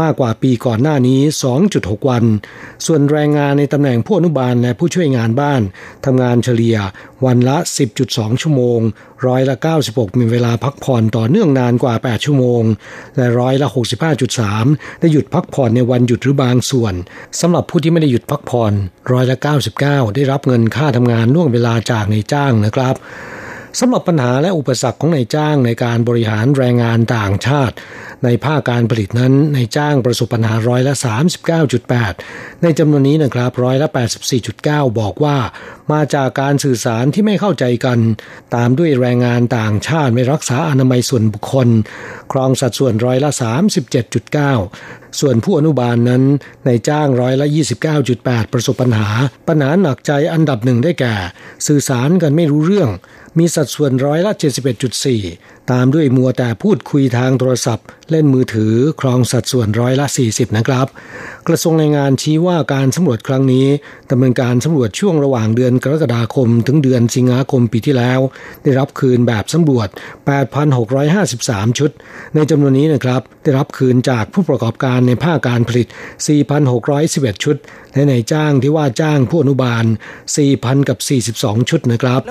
[0.00, 1.20] มากกว่าปีก่อนหน้านี้
[1.64, 2.24] 2.6 วัน
[2.86, 5.62] ส่วนแรงงานในตำแหน่งผู้อนุบาลและผู้ช่วยงานบ้าน
[6.04, 6.76] ทำงานเฉลี่ย
[7.24, 7.56] วันละ
[8.00, 8.80] 10.2 ชั่วโมง
[9.26, 9.56] ร้อยละ
[9.88, 12.62] 96 มีเวลาพักผ่อนต่อเนื่องนานกว่า 8 ชั่วโมง
[13.16, 13.68] และร้อยละ
[14.34, 16.94] 65.3 ได้หยุดพักผ่อนในวันหยุดหรือบางส่วน
[17.40, 18.72] สำหรับผู้ที่ไม่ได้หยุดพักผ่อน
[19.12, 19.36] ร้อยละ
[19.76, 22.94] 99 ได้รับเงินค่าทำงานล่วงเวลาจากในจ้างนะครับ
[23.80, 27.74] สำหรับปัญหาและอุปสรรคของนายจ้างในการบริหารแรงงานต่างชาติ
[28.24, 30.94] ในภาคการผลิตนั้นนายจ้างประสบปัญหาร้อยละ
[31.78, 33.88] 39.8 ในจำนวนนี้นะครับร้อยละ
[34.42, 35.36] 84.9 บอกว่า
[35.92, 37.98] มาจากการสื่อสารที่ไม่เข้าใจกัน
[38.54, 41.68] ตามด้วยแรงงานต่างชาติไม่รักษาอนามัยส่วนบุคคล
[42.32, 43.30] ครองสัดส่วนร้อยละ
[44.44, 46.22] 37.9 ส่วนผู้อนุบาลนนั้น
[46.66, 47.46] ในจ้างร้อยละ
[48.00, 49.08] 29.8 ประสบปัญหา
[49.48, 51.14] ปัญหาหนักใจอันดับหนึ่งได้แก่
[51.66, 52.90] สื่อสารกันไม่รู้เรื่อง
[53.38, 54.32] มีสัดส่วนร้อยละ
[55.00, 60.86] 71.4 ตามด้วยมัวแต่พูดคุยทางโทรศัพท์ เล่นมือถือครองสัดส่วนร้อยละ 40 นะครับ
[61.48, 63.66] กระทรวงแรงงานชี้ว่าการสำรวจครั้งนี้
[64.10, 68.20] ดำเนินการสำรวจช่วงระหว่างเดือนกรกฎาคม ถึงเดือนสิงหาคมปีที่แล้ว
[68.62, 69.88] ได้รับคืนแบบสำรวจ
[70.84, 71.90] 8,653 ชุด
[72.34, 75.86] ในจำนวนนี้นะครับ ได้รับคืนจากผู้ประกอบการในภาคการผลิต
[76.66, 77.56] 4,611 ชุด
[77.92, 79.84] และในจ้างที่ว่าจ้างผู้อนุบาล
[80.36, 80.98] 4,000 กับ
[81.32, 82.22] 42 ชุดนะครับ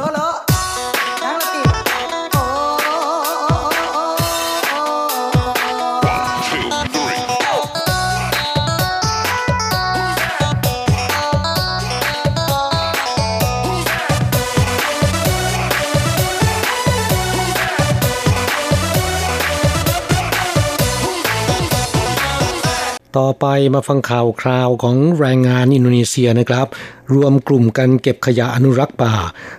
[23.18, 26.68] ต่อไปมาฟังข่าวคราวของแรงงานอินโดนีเซียนะครับ
[27.13, 29.13] รวมกลุ่มกันเก็บขยะอนุรักษ์ป่า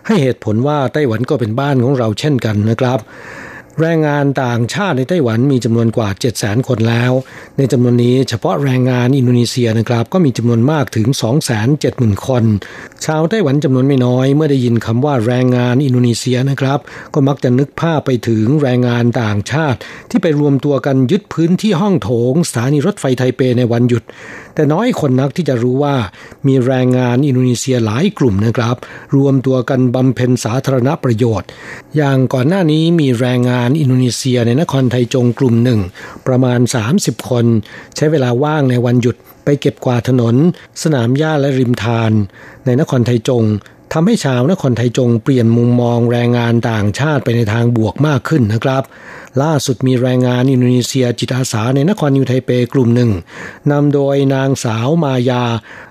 [0.06, 2.98] ให้เหตุผลว่าไต้หวันก็เป็นบ้านของเราเช่นกันนะครับ
[3.80, 7.12] แรงงานต่างชาติในไต้หวันมีจำนวนกว่า7 0 0 0 0 0 คนแล้ว
[7.58, 11.06] ในจำนวนนี้เฉพาะแรงงานอินโดนีเซียนะครับ ก็มีจำนวนมากถึง
[11.66, 12.44] 270,000 คน
[13.04, 16.78] ชาวไต้หวันจำนวนไม่น้อย เมื่อได้ยินคำว่าแรงงานอินโดนีเซียนะครับ
[17.14, 19.78] ก็มักจะนึกภาพไปถึงแรงงานต่างชาติ
[20.10, 24.02] ที่ไปรวมตัวกันยึดพื้นที่ห้องโถงสถานีรถไฟไทเปในวันหยุด
[24.56, 25.96] แต่น้อยคนนักที่จะรู้ว่า
[26.46, 28.76] มีแรงงานอินโดนีเซียหลายกลุ่มนะครับ
[29.16, 31.48] รวมตัวกันบำเพ็ญสาธารณประโยชน์
[31.96, 35.80] อย่างก่อนหน้านี้มีแรงงานอินโดนีเซียในนครไทจงกลุ่มหนึ่ง
[36.26, 36.60] ประมาณ
[36.94, 37.46] 30 คน
[37.96, 40.34] ใช้เวลาว่างในวันหยุดไปเก็บกวาดถนน
[40.82, 42.12] สนามหญ้าและริมทาน
[42.64, 43.44] ในนครไทจง
[43.98, 48.82] ทำให้ชาวนครไทยจงเปลี่ยนมุมมองแรงงานต่างชาติไปในทางบวกมากขึ้นนะครับ
[49.42, 53.10] ล่าสุดมีแรงงานอินโดนีเซียจิตอาสาในนครนิวไทเปกลุ่มหนึ่ง
[53.70, 55.42] นำโดยนางสาวมายา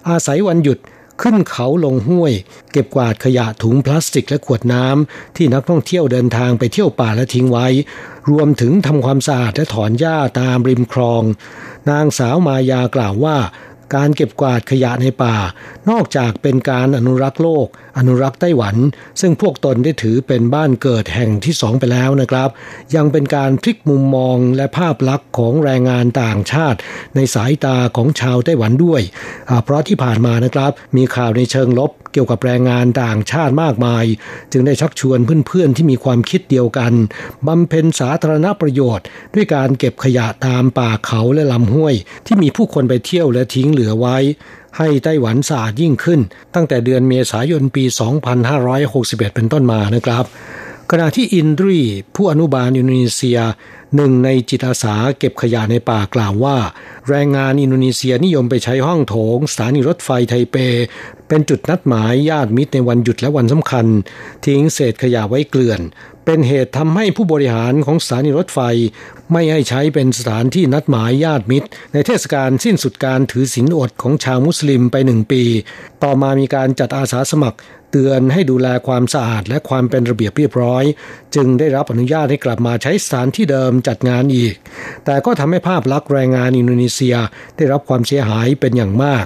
[0.10, 0.80] อาศัยวันหยุด
[1.22, 2.34] ขึ้นเขาลงห้วย
[2.72, 7.68] เก็บกวาดขยะถุงพลาสติกและขวดน้ำที่นักท่องเที่ยวเดินทางไปเที่ยวป่าและทิ้งไว้
[8.32, 11.24] รวมถึงทำความสะอาดและถอนหญ้าตามริมคลอง
[11.90, 13.38] นางสาวมายากล่าวว่า
[13.96, 15.36] การเก็บกวาดขยะในป่า
[15.90, 17.68] นอกจากเป็นการอนุรักษ์โลก
[17.98, 18.76] อนุรักษ์ไต้หวัน
[19.22, 22.50] ซึ่งพวกตนได้ถือเป็นบ้านเกิดแห่งที่สองไปแล้วนะครับ
[22.96, 26.80] ยังเป็นการพลิกมุมมองและภาพลักษณ์ของแรงงานต่างชาติ
[27.16, 29.02] ในสายตาของชาวไต้หวันด้วย
[29.64, 34.06] เพราะที่ผ่านมานะครับ มีข่าวในเชิงลบ เกี่ยวกับแรงงานต่างชาติมากมาย
[34.52, 36.94] จึงได้ชักชวนเพื่อนๆที่มีความคิดเดียวกัน
[37.48, 41.96] บำเพ็ญสาธารณประโยชน์ ด้วยการเก็บขยะตามป่าเขาและลำห้วย
[42.26, 44.18] ที่มีผู้คนไปเที่ยวและทิ้งเหลือไว้
[44.78, 46.20] ให้ไต้หวันสะอาดยิ่งขึ้น
[46.56, 47.84] ตั้งแต่เดือนเมษายนปี
[48.60, 50.26] 2561 เป็นต้นมานะครับ
[50.92, 51.80] ขณะที่อินดรี
[52.16, 53.40] ผู้อนุบาลอินโดนีเซีย
[53.96, 56.58] หนึ่งในจิตอาสาเก็บขยะในป่ากล่าวว่า
[57.10, 60.56] แรงงานอินโดนีเซียนิยมไปใช้ห้องโถงสถานีรถไฟไทเป
[61.28, 63.86] เป็นจุดนัดหมายญาติมิตรในวันหยุดและวันสำคัญ
[64.46, 65.82] ทิ้งเศษขยะไว้เกลื่อน
[66.26, 68.60] เป็นเหตุทำให้ผู้บริหารของสถานีรถไฟ
[69.32, 75.44] ไม่ให้ใช้เป็นสถานที่นัดหมายญาติมิตร ในเทศกาลสิ้นสุดการถือศีลอดของชาวมุสลิมไปหนึ่งปี
[76.04, 77.58] ต่อมามีการจัดอาสาสมัคร
[77.92, 80.84] เตือนให้ดูแลความสะอาดและความเป็นระเบียบเรียบร้อย
[81.36, 84.54] จึงได้รับอนุญาตให้กลับมาใช้สถานที่เดิมจัดงานอีก
[85.06, 87.16] แต่ก็ทำให้ภาพลักษณ์แรงงานอินโดนีเซีย
[87.58, 89.26] ได้รับความเสียหายเป็นอย่างมาก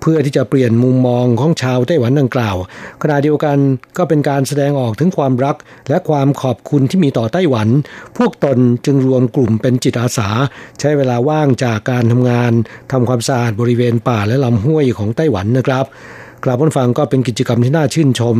[0.00, 2.56] เพื่อที่จะเปลี่ยนมุมมองของชาวไต้หวันดังกล่าว
[3.02, 3.58] ขณะเดียวกัน
[3.98, 5.56] ก็เป็นการแสดงออกถึงความรัก
[5.88, 7.68] และความขอบคุณที่มีต่อไต้หวัน
[8.16, 10.28] พวกตนจึงรวมกลุ่มเป็นจิตอาสา
[10.80, 12.52] ใช้เวลาว่างจากการทำงาน
[12.92, 15.86] ทำความสะอาดบริเวณป่าและลำห้วยของไต้หวันนะครับ
[16.46, 18.36] กลับนฟังก็เป็นกิจกรรมที่น่าชื่นชม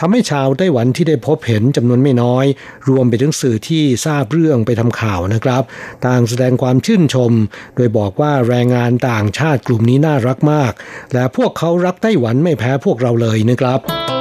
[0.00, 2.46] ทำให้ชาวไต้หวันที่ได้พบเห็นจำนวนไม่น้อย
[2.88, 5.62] รวมไปถึงสื่อที่ทราบเรื่องไปทำข่าวนะครับ
[6.06, 7.32] ต่างแสดงความชื่นชม
[7.76, 10.72] โดยบอกว่าแรงงานต่างชาติกลุ่มนี้น่ารักมาก
[11.14, 14.19] และพวกเขารักไต้หวันไม่แพ้พวกเราเลยนะครับ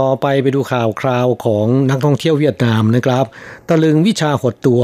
[0.00, 3.24] ต่อไปไปดูข่าวคราวของนักท่องเที่ยวเวียดนามนะครับ
[3.68, 4.82] ตะลึงวิชาหดตัว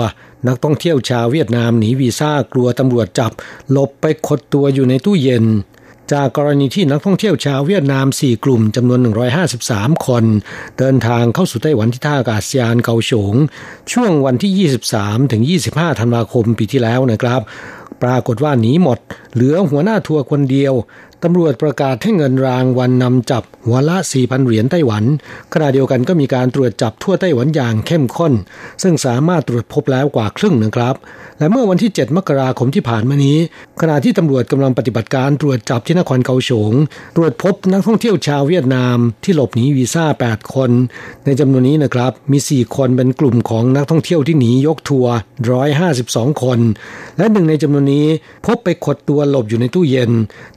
[0.48, 3.32] นักท่องเที่ยวชาวเวียดนามหนีวีซ่ากลัวตำรวจจับ
[3.70, 5.44] หลบไปขดตัวอยู่ในตู้เย็น
[6.12, 9.00] จากกรณีที่นักท่องเที่ยวชาวเวียดนาม 4 กลุ่มจำนวน
[9.52, 10.24] 153 คน
[10.78, 13.34] เดินทางเข้าสู่ไต้หวันที่ท่าอากาศยานเกาฉง
[13.92, 15.42] ช่วงวันที่ 23 ถึง
[15.72, 17.40] 25 ธันวาคมปีที่แล้วนะครับ
[18.02, 18.98] ปรากฏว่าหนีหมด
[19.34, 20.74] เหลือหัวหน้าทัวร์คนเดียว
[21.24, 25.04] ตำรวจประกาศให้เงินรางวัลนนำจับหัวละ 4,000 เหรียญไต้หวัน
[25.52, 28.32] ขณะเดียวกันก็มีการตรวจจับทั่วไต้หวันอย่างเข้มข้น
[28.82, 30.94] ซึ่งสามารถตรวจพบแล้วกว่าครึ่งนะครับ
[31.38, 33.38] และเมื่อวันที่ 7 มกราคมที่ผ่านมานี้
[33.80, 36.72] ขณะที่ตำรวจกำลังปฏิบัติการตรวจจับที่นครเกาฉง
[37.16, 40.70] ตรวจพบนักท่องเที่ยวชาวเวียดนามที่หลบหนีวีซ่า 8 คน
[41.24, 45.14] ในจำนวนนี้นะครับ มี 4 คนเป็นกลุ่มของนักท่องเที่ยวที่หนียกทัวร์
[45.76, 46.58] 152 คน
[47.18, 48.06] และหนึ่งในจำนวนนี้
[48.46, 50.10] พบไปขดตัวหลบอยู่ในตู้เย็น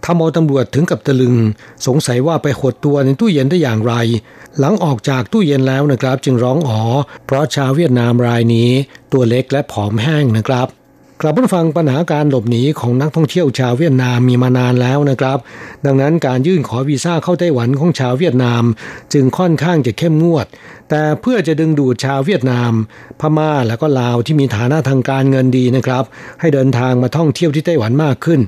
[0.05, 1.35] ทำเอาตำรวจถึงกับตะลึง
[1.87, 3.93] สงสัยว่าไปขดตัวในตู้เย็นได้อย่างไร
[4.59, 6.81] หลังออกจากตู้เย็นแล้วนะครับ จึงร้องอ๋อ
[7.25, 8.69] เพราะชาวเวียดนามรายนี้
[9.13, 10.67] ตัวเล็กและผอมแห้งนะครับ
[11.21, 15.37] กลับมาฟังปัญหาการหลบหนีของนักท่องเที่ยวชาวเวียดนามมีมานานแล้วนะครับ
[15.85, 18.63] ดังนั้นการยื่นขอวีซ่าเข้าไต้หวันของชาวเวียดนาม
[19.13, 20.45] จึงค่อนข้างจะเข้มงวด
[20.89, 22.71] แต่เพื่อจะดึงดูดชาวเวียดนาม
[23.19, 26.03] พม่าและก็ลาวที่มีฐานะทางการเงินดีนะครับ
[26.39, 28.39] ให้เดินทางมาท่องเที่ยวที่ไต้หวันมากขึ้น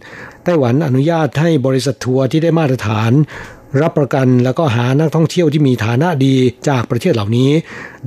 [0.45, 3.11] ไต้หวันอนุญาตให้บริษัททัวร์ที่ได้มาตรฐาน
[3.81, 6.35] รับประกันแล้วก็หานักท่องเที่ยวที่มีฐานะดี
[6.69, 7.49] จากประเทศเหล่านี้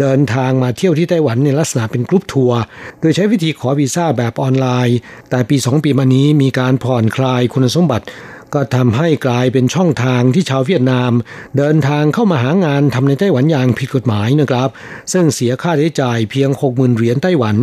[0.01, 2.61] เดินทางมาเที่ยวที่ไต้หวันในลักษณะเป็นกรุ๊ปทัวร์
[3.01, 4.99] โดยใช้วิธีขอวีซ่าแบบออนไลน์
[5.31, 8.05] แต่ปี 2 ปีมานี้มีการผ่อนคลายคุณสมบัติ
[8.55, 11.13] ก็ทำให้กลายเป็นช่องทางที่ชาวเวียดนาม
[11.59, 14.69] เดินทางเข้ามาหางานทำในไต้หวันอย่างผิดกฎหมายนะครับ
[15.13, 17.57] ซึ่งเสียค่าใช้จ่ายเพียง 60,000 เหรียญไต้หวัน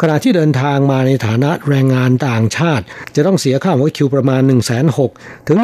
[0.00, 2.84] ขณะที่เดินทางมาในฐานะแรงงานต่างชาติ
[3.16, 5.58] จะต้องเสียค่าหัวคิวประมาณ 1 6 0 0 0ถึง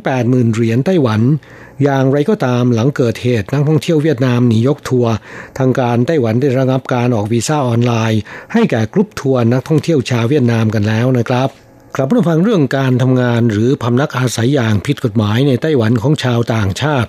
[0.00, 1.20] 180,000 เหรียญไต้หวัน
[1.82, 5.12] อย่างไรก็ตามหลังเกิดเหตุนักท่องเที่ยวเวียดนามหนียกทัวร์
[5.58, 8.20] ทางการไต้หวันได้ระงับการออกวีซ่าออนไลน์
[8.52, 11.50] ให้แก่กรุ๊ปทัวร์นักท่องเที่ยวชาวเวียดนามกันแล้วนะครับ
[11.96, 17.08] กลับมาฟังเรื่องการทำงานหรือพำนักอาศัยอย่างผิดกฎหมายในไต้หวันของชาวต่างชาติ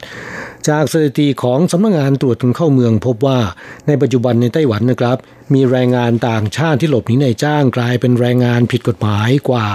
[0.70, 3.40] จากสถิติของสำนักงงานตรวจคนเข้าเมืองพบว่า
[3.88, 5.18] ในปัจจุบันในไต้หวันนะครับ
[5.54, 9.68] มีแรงงานต่างชาติที่หลบหนีในจ้างกลายเป็นแรงงานผิดกฎหมายกว่า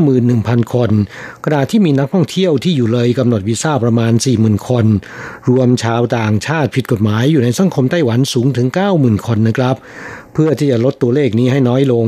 [0.00, 0.90] 51,000 คน
[1.44, 4.86] ขณะที่มีนักท่องเที่ยวที่อยู่เลยกำหนดวีซ่าประมาณ 40,000 คน
[5.50, 9.76] รวมชาวต่างชาติผิดกฎหมายอยู่ในสังคมไต้หวันสูงถึง 90,000 คนนะครับ
[10.32, 12.06] เพื่อที่จะลดตัวเลขนี้ให้น้อยลง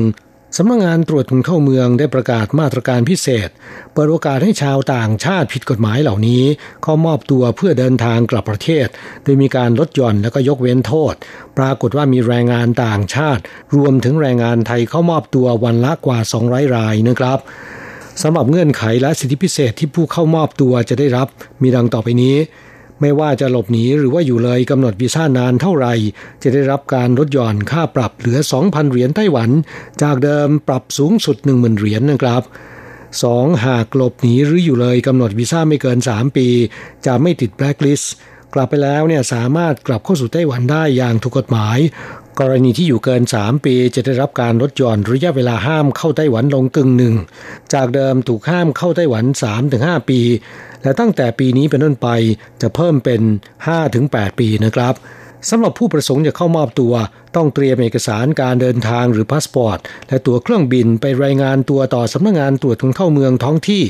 [0.57, 3.49] สำนักงงานตรวจคนเข้าเมืองได้ประกาศมาตรการพิเศษ
[3.93, 6.43] เปิดโอกาสให้ชาวต่างชาติผิดกฎหมายเหล่านี้
[6.83, 8.87] เข้ามอบตัวเพื่อเดินทางกลับประเทศ
[9.25, 11.15] โดยมีการลดหย่อนและก็ยกเว้นโทษ
[11.59, 13.43] ปรากฏว่ามีแรงงานต่างชาติ
[13.77, 16.19] รวมถึงแรงงานไทยเข้ามอบตัววันละกว่า
[16.49, 17.39] 200 รายนะครับ
[18.23, 21.29] สำหรับเงื่อนไขและสิทธิพิเศษที่ผู้เข้ามอบตัวจะได้รับ
[21.63, 22.37] มีดังต่อไปนี้
[23.01, 25.95] ไม่ว่าจะหลบหนีหรือว่าอยู่เลยกำหนดวีซ่านานเท่าไหร่
[26.43, 29.51] จะได้รับการลดหย่อนค่าปรับเหลือ 2,000 เหรียญไต้หวัน
[30.03, 32.43] จากเดิมปรับสูงสุด 10,000 เหรียญนนะครับ
[33.03, 33.67] 2.
[33.67, 36.49] หากหลบหนีหรืออยู่เลยกำหนดวีซ่าไม่เกิน 3 ปี
[37.07, 38.13] จะไม่ติดแบล็คลิสต์
[38.55, 41.79] กลับไปแล้วเนี่ยสามารถกลับเข้าสู่ไต้หวันได้อย่างถูกกฎหมาย
[42.41, 47.15] กรณีที่อยู่เกิน 3 ปีจะได้รับการลดหย่อนระยะเวลาห้ามเข้าไต้หวันลงกึ่งหนึ่ง
[47.75, 49.25] จากเดิมถูกห้ามเข้าไต้หวัน
[49.67, 50.21] 3-5 ปี
[50.83, 52.09] และตั้งแต่ปีนี้เป็นต้นไป
[52.63, 53.21] จะเพิ่มเป็น
[53.81, 54.95] 5-8 ปีนะครับ
[55.51, 56.95] สำหรับผู้ประสงค์จะเข้ามอบตัว
[57.37, 59.79] ต้องเตรียมเอกสารการเดินทางหรือพาสปอร์ต
[60.09, 63.83] และตั๋วเครื่องบินไปรายงานตัวต่อสำนักงงานตรวจคนเข้าเมืองท้องที่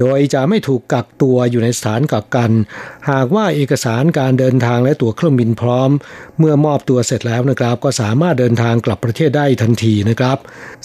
[0.00, 2.50] โดยจะไม่ถูกกักตัวอยู่ในสถานกักกัน
[3.10, 5.90] หากว่าเอกสารการเดินทางและตั๋วเครื่องบินพร้อม
[6.38, 10.38] เมื่อมอบตัวเสร็จแล้วนะครับ ก็สามารถเดินทางกลับประเทศได้ทันทีนะครับ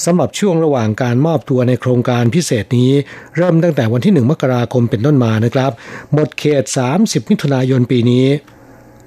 [0.06, 2.92] สำหรับช่วงระหว่างการมอบตัวในโครงการพิเศษนี้
[3.38, 5.72] เริ่มตั้งแต่วันที่ 1 มกราคมเป็นต้นมานะครับ
[6.14, 6.64] หมดเขต
[6.98, 8.28] 30 มิถุนายนปีนี้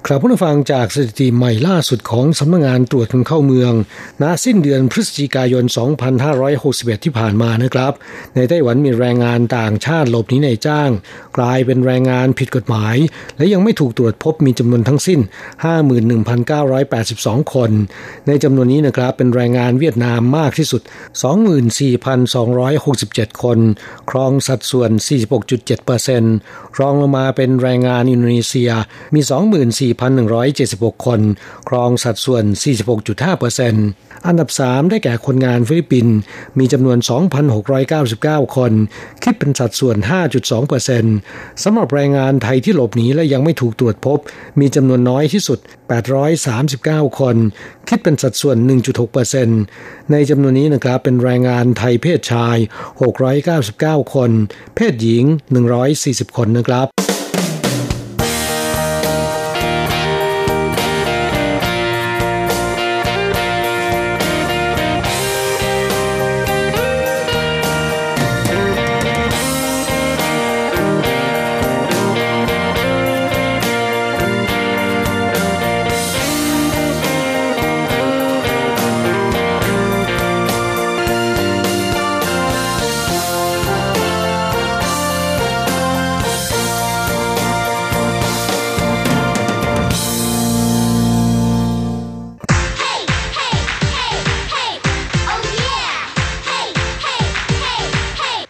[0.07, 3.73] ครับผู้ฟังจากสถิติใหม่ล่าสุดของสำนักงงานตรวจคนเข้าเมือง
[4.21, 5.63] ณสิ้นเดือนพฤศจิกายน
[6.33, 7.93] 2561 ที่ผ่านมานะครับ
[8.35, 10.89] ในไต้หวันมีแรงงานต่างชาติหลบหนีในจ้าง
[11.37, 12.95] กลายเป็นแรงงานผิดกฎหมาย
[13.37, 15.19] และยังไม่ถูกตรวจพบมีจำนวนทั้งสิ้น
[16.15, 17.71] 51,982 คน
[18.27, 20.81] ในจำนวนนี้นะครับเป็นแรงงานเวียดนามมากที่สุด
[21.71, 23.59] 24,267 คน
[24.09, 24.91] ครองสัดส่วน
[26.05, 28.71] 46.7%รองลงมาเป็นแรงงานอินโดนีเซีย
[29.15, 31.21] มี 24 4,176 คน
[31.69, 32.43] ครองสัดส่วน
[33.15, 36.15] 46.5%อันดับ 3 ได้แก่คนงานฟิลิปปินส์
[36.59, 36.97] มีจำนวน
[37.77, 38.71] 2,699 คน
[39.23, 39.97] คิดเป็นสัดส่วน
[40.79, 44.19] 5.2%สำหรับแรงงานไทยที่หลบหนีและยังไม่ถูกตรวจพบ
[44.59, 45.59] มีจำนวนน้อยที่สุด
[46.39, 47.35] 839 คน
[47.87, 48.57] คิดเป็นสัดส่วน
[49.33, 52.57] 1.6%ในจำนวนนี้นะครับเป็นแรงงานไทยเพศชาย
[53.35, 54.31] 699 คน
[54.75, 55.23] เพศหญิง
[55.79, 56.87] 140 คนนะครับ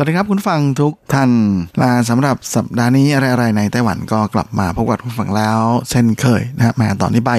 [0.00, 1.30] สวัสดีครับคุณฟังทุกท่าน
[1.82, 7.32] ลาสำหรับสัปดาห์นี้อะไรๆในไต้หวันก็กลับมาพบกับคุณฟังแล้ว เช่นเคยนะฮะมาตอนนี้ไป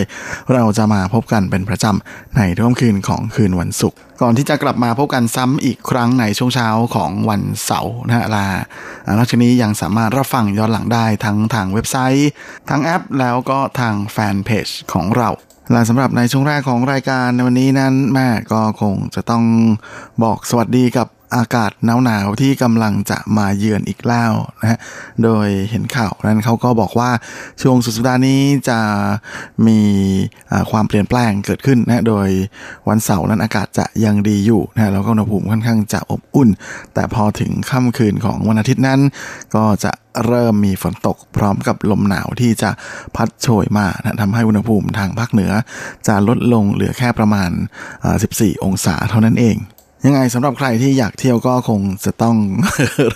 [0.53, 8.47] เราจะมาพบกันเป็นประจำในทุ่มคืนของคืนวันศุกร์ก่อนที่จะกลับมาพบกันซ้ำอีกครั้งในช่วงเช้าของวันเสาร์นะฮะลา
[9.18, 12.30] นอกจากนี้ยังสามารถรับฟังย้อนหลังได้ทั้งทางเว็บไซต์
[12.70, 15.30] ทั้งแอป แล้วก็ทางแฟนเพจของเรา
[15.72, 19.43] และสำหรับในช่วงแรกของรายการในวันนี้นั้นแม่ก็คงจะต้อง
[20.24, 21.71] บอกสวัสดีกับ อากาศ
[22.05, 24.80] หนาวๆที่กำลังจะมาเยือนอีกแล้วนะฮะ
[25.23, 27.11] โดยเห็นข่าวนั้นเขาก็บอกว่า
[27.61, 28.80] ช่วงสุดสัปดาห์นี้จะ
[29.67, 29.80] มี
[30.71, 32.27] ความเปลี่ยนแปลงเกิดขึ้นนะโดย
[32.89, 36.49] วันเสาร์นั้นอากาศจะยังดีอยู่นะแล้วก็อุณหภูมิค่อนข้างจะอบอุ่น
[36.93, 38.99] แต่พอถึงค่ำคืนของวันอาทิตย์นั้น
[39.55, 39.91] ก็จะ
[40.25, 42.69] เริ่มมีฝนตกพร้อมกับลมหนาวที่จะ
[43.15, 45.51] พัดโชยมานะทำให้อุณหภูมิทางภาคเหนือ
[46.07, 47.49] จะลดลงเหลือแค่ประมาณ
[48.07, 49.57] 14 องศาเท่านั้นเอง
[50.06, 52.36] ยังไงสำหรับใครที่อยากเที่ยวก็คงจะต้อง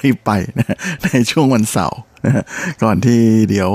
[0.02, 2.00] รีบไปนะในช่วงวันเสาร์
[2.84, 3.72] ก่อนที่เดี๋ยว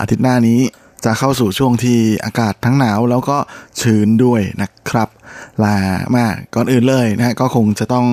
[0.00, 0.60] อาทิตย์หน้านี้
[1.04, 3.36] จะเข้าสู่ช่วงที่อากาศทั้งหนาวแล้วก็
[3.80, 5.08] ชื้นด้วยนะครับ
[5.64, 5.76] ลา
[6.14, 8.06] มาก่อนอื่นเลยนะฮะก็คงจะต้อง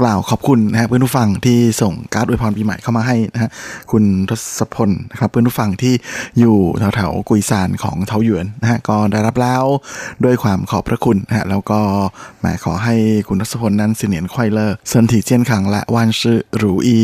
[0.00, 3.50] กล่าวขอบคุณนะฮะเพื่อนผู้ฟังที่ส่งการ์ดอวยพรปีใหม่เข้ามาให้นะฮะ
[3.90, 5.94] คุณทศพลนะครับเพื่อนผู้ฟังที่
[6.38, 9.64] อยู่แถวๆกุยซานของเทาหยวนนะฮะก็ได้รับแล้ว
[10.24, 11.80] ด้วยความขอบพระคุณนะฮะแล้วก็
[12.40, 12.94] หมายขอให้
[13.28, 16.98] คุณทศพลนั้นเสนียนควายเลอร์เซินถีเจียนขังและวานชื่อหรูอี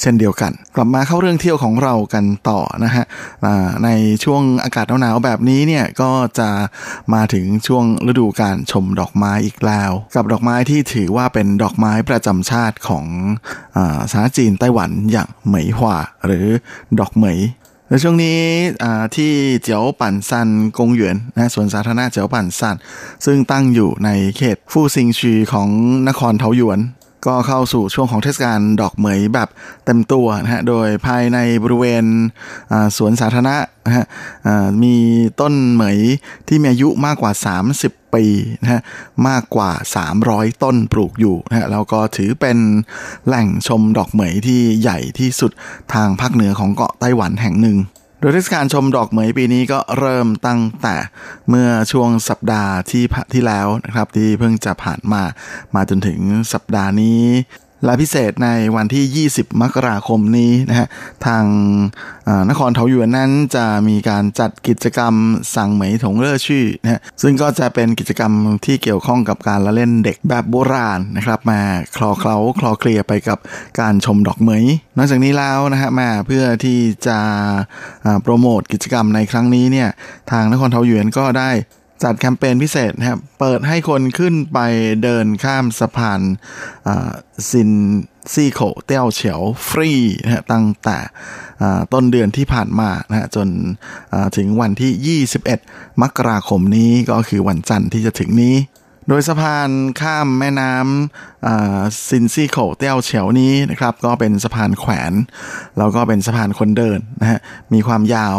[0.00, 3.04] เช่นเดียวกัน กลับมาเข้าเรื่องเที่ยวของเรากันต่อนะฮะ
[3.84, 3.88] ใน
[4.24, 6.48] ช่วงอากาศหนาวๆแบบนี้เนี่ยก็จะ
[7.14, 13.04] มาถึงช่วงฤดูการชมดอกไม้อีกแล้ว กับดอกไม้ที่ถือว่าเป็นดอกไม้ประจำชาติของ
[14.12, 16.46] สาธารณจีนไต้หวันอย่างเหมยหว่าหรือ
[17.00, 17.38] ดอกเหมย
[17.88, 18.38] ในช่วงนี้
[19.16, 19.32] ที่
[19.62, 22.76] เจียวปั่นซันกงหยวนนะสวนสาธารณะเจียวปั่นซัน
[23.26, 25.68] ซึ่งตั้งอยู่ในเขตฟู่ซิงชีของ
[26.08, 26.78] นครเทาหยวน
[27.26, 29.48] ก็เข้าสู่ช่วงของเทศกาลดอกเหมยแบบ
[29.84, 32.04] เต็มตัวนะฮะ โดยภายในบริเวณ
[32.96, 33.56] สวนสาธารณะ
[33.86, 34.04] นะฮะ
[34.82, 34.96] มี
[35.40, 35.98] ต้นเหมย
[36.48, 37.32] ที่มีอายุมากกว่า
[37.72, 38.24] 30 ปี
[38.62, 38.80] นะฮะ
[39.28, 39.70] มากกว่า
[40.16, 42.58] 300 ต้นปลูกอยู่นะฮะ แล้วก็ถือเป็น
[43.26, 45.52] แหล่งชมดอกเหมยที่ใหญ่ที่สุด
[45.94, 47.78] ทางภาคเหนือของเกาะไต้หวันแห่งหนึ่ง
[48.22, 50.94] โดยเทศกาลชมดอกเหมยปีนี้ก็เริ่มตั้งแต่
[51.48, 55.22] เมื่อช่วงสัปดาห์ที่ที่แล้วนะครับที่เพิ่งจะผ่านมา
[55.74, 56.20] มาจนถึง
[56.52, 57.22] สัปดาห์นี้
[57.86, 60.88] ละพิเศษในวันที่ 20 มกราคมนี้นะฮะ
[61.26, 61.44] ทาง
[62.50, 65.14] นครเทาหยวนนั้นจะมีการจัดกิจกรรม
[65.56, 68.32] สั่งเหมยถงเล่อชื่อนะฮะซึ่งก็จะเป็นกิจกรรม
[68.64, 71.60] ที่เกี่ยวข้องกับการละเล่นเด็กแบบโบราณนะครับมา
[71.96, 73.38] คลอเคล้าคลอเคลียไปกับ
[73.80, 74.64] การชมดอกเหมย
[74.96, 77.18] นอกจากนี้แล้วนะฮะมาเพื่อที่จะ
[78.22, 79.88] โปรโมทกิจกรรมในครั้งนี้เนี่ย
[80.30, 81.50] ทางนครเทาหยวนก็ได้
[82.02, 84.58] จัดแคมเปญพิเศษนะครับ เปิดให้คนขึ้นไป
[85.02, 86.20] เดินข้ามสะพาน
[87.50, 87.70] ซิน
[88.32, 89.90] ซี่โขเตี้ยวเฉียวฟรี
[90.22, 90.98] นะฮะตั้งแต่
[91.92, 93.48] ต้นเดือนที่ผ่านมานะฮะจน
[94.36, 95.20] ถึงวันที่
[95.60, 98.54] 21 มกราคมนี้ก็คือวันจันทร์ที่จะถึงนี้
[99.08, 105.12] โดยสะพานข้ามแม่น้ำซินซี่โขเตี้ยวเฉียวนี้นะครับ ก็เป็นสะพานแขวน
[105.78, 107.40] แล้วก็เป็นสะพานคนเดินนะฮะ
[107.72, 108.38] มีความยาว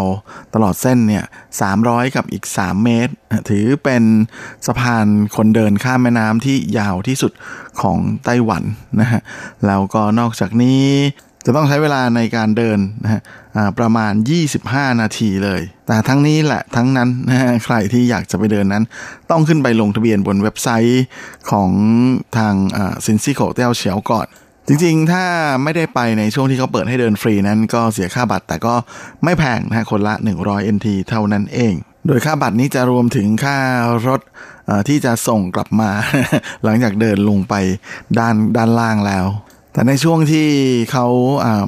[0.54, 1.26] ตลอดเส้นเนี่ย
[1.70, 3.14] 300 กับอีก 3 เมตร
[3.50, 4.04] ถือเป็น
[4.68, 7.32] สะพานคนเดินข้ามแม่น้ำที่ยาวที่สุด
[7.82, 8.64] ของไต้หวัน
[9.00, 9.22] นะฮะ
[9.68, 10.84] แล้วก็นอกจากนี้
[11.46, 13.22] จะต้องใช้เวลาในการเดินนะฮะ
[13.80, 14.14] ประมาณ
[14.58, 18.84] 25 นาทีเลย แต่ทั้งนี้แหละทั้งนั้นนะฮะใครที่อยากจะไปเดินนั้น
[19.32, 21.04] ต้องขึ้นไปลงทะเบียนบนเว็บไซต์
[21.52, 21.70] ของ
[22.38, 22.54] ทาง
[23.06, 24.28] ซินซี่โคเต้าเฉียวก่อน
[24.68, 25.26] จริงๆ ถ้า
[25.64, 28.76] ไม่ได้ไปในช่วงที่เขาเปิดให้เดินฟรีนั้นก็เสียค่าบัตร แต่ก็
[29.24, 30.14] ไม่แพงนะฮะคนละ
[30.44, 31.74] 100 NT เท่านั้นเอง
[32.08, 33.58] โดยค่าบัตรนี้จะรวมถึงค่า
[34.08, 34.22] รถ
[34.88, 35.92] ที่จะส่งกลับมา
[36.64, 37.54] หลังจากเดินลงไป
[38.20, 39.26] ด้านด้านล่างแล้ว
[39.74, 40.48] แต่ในช่วงที่
[40.92, 41.08] เขา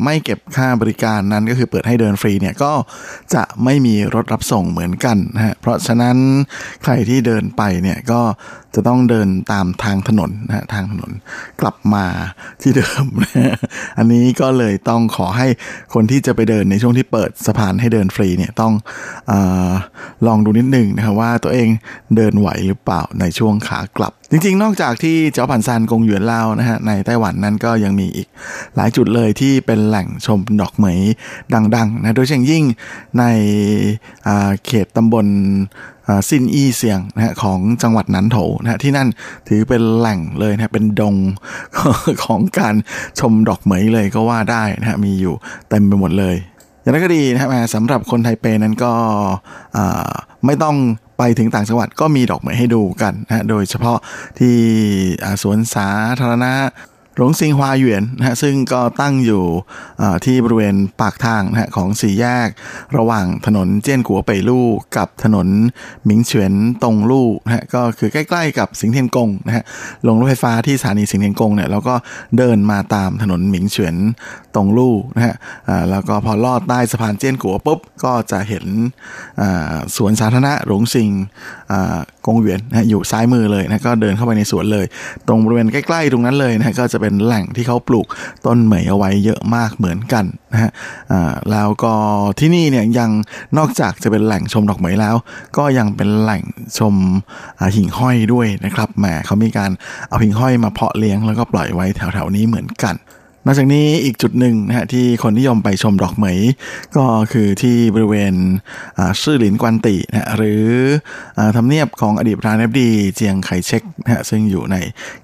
[0.03, 2.71] ไม่เก็บค่าบริการนั้นก็คือเปิดให้เดินฟรีเนี่ยก็
[3.33, 6.17] จะไม่มีรถรับส่งเหมือนกันนะฮะเพราะฉะนั้น
[6.83, 8.21] ใครที่เดินไปเนี่ยก็
[8.75, 11.11] จะต้องเดินตามทางถนนนะทางถนน
[11.61, 12.05] กลับมา
[12.61, 13.55] ที่เดิมนะ
[13.97, 15.47] อันนี้ก็เลยต้องขอให้
[15.93, 18.73] คนที่จะไปเดินในช่วงที่เปิดสะพานให้เดินฟรีเนี่ยต้อง
[19.31, 19.33] อ
[20.27, 21.67] ลองดูนิดหนึ่งนะครับว่าตัวเอง
[22.15, 28.27] เดินไหวหรือเปล่าในช่วงขากลับ จริงๆ นอกจากที่เจ้าผันซานกงหยวนเล่านะฮะในไต้หวันนั้นก็ยังมีอีก
[28.75, 30.99] หลายจุดเลยที่เป็นแหล่งชมดอกเหมย
[31.75, 32.63] ดังๆนะโดยเฉพาะยิ่ง
[33.19, 33.23] ใน
[34.65, 35.25] เขตตำบล
[36.29, 39.07] ซินอีเซียงนะฮะของจังหวัดนันโถนะฮะที่นั่น
[39.47, 41.15] ถือเป็นแหล่งเลยนะเป็นดง
[42.25, 42.75] ของการ
[43.19, 45.35] ชมดอกเหมยเลยก็ว่าได้นะฮะมีอยู่
[45.69, 46.35] เต็มไปหมดเลย
[46.81, 48.93] อย่างนั้นก็ดีนะฮะสำหรับคนไทเปนั้นก็
[50.45, 50.75] ไม่ต้อง
[51.17, 53.97] ไปถึงต่างจังหวัดก็มีดอกเหมยให้ดูกันนะโดยเฉพาะ
[54.39, 54.55] ที่
[55.41, 55.89] สวนสา
[56.19, 56.53] ธารณะ
[57.17, 59.43] หลงซิงฮวาหยวนนะฮะซึ่งก็ตั้งอยู่
[60.25, 62.49] ที่บริเวณปากทางนะฮะของสี่แยก
[62.97, 65.47] ระหว่างถนนเจี้ยนกัวเป่ยลู่กับถนน
[66.05, 66.53] หมิงเฉียน
[66.83, 69.63] ตงลู่นะฮะก็คือใกล้ๆกับสิงเทียนกงนะฮะ
[70.07, 71.95] ลงรถไฟฟ้าที่สถานีสิงเทียนกงเนี่ยแล้วก็
[72.37, 73.95] เดินมาตามถนนหมิงเฉียน
[74.55, 75.35] ตงลู่นะฮะ
[75.89, 78.65] แล้วก็พอลอดใต้สะพานเจี้ยนกัวปุ๊บก็จะเห็น
[79.95, 81.09] สวนสาธารณะหลงซิง
[82.25, 84.85] กงเวียนนะอยู่ซ้ายมือเลยนะก็เดินเข้าไปในสวนเลย
[85.27, 88.07] ตรงบริเวณใกล้ๆตรงนั้นเลยนะก็จะเป็นแหล่งที่เขาปลูก
[88.45, 90.71] ต้นเหมยเอาไว้เยอะมากเหมือนกันนะฮะ
[91.51, 91.93] แล้วก็
[92.39, 93.11] ที่นี่เนี่ยยัง
[93.57, 95.15] นอกจากจะเป็นแหล่งชมดอกเหมยแล้ว
[95.57, 96.43] ก็ยังเป็นแหล่ง
[96.79, 96.95] ชม
[97.75, 99.71] หิ่งห้อยด้วยนะครับแหมเขามีการ
[100.09, 102.95] เอาหิ่งห้อยมาเพาะเลี้ยงแล้วก็ปล่อยไว้แถวๆนี้เหมือนกัน
[103.45, 106.39] นอกจากนี้อีกจุดหนึ่งนะฮะที่คนนิยมไปชมดอกเหมย
[106.97, 108.33] ก็คือที่บริเวณ
[109.21, 110.63] ชื่อหลินกวนตินะหรือ
[111.55, 114.75] ทำเนียบของอดีตประธานบดี เจียงไคเชกนะฮะซึ่งอยู่ใน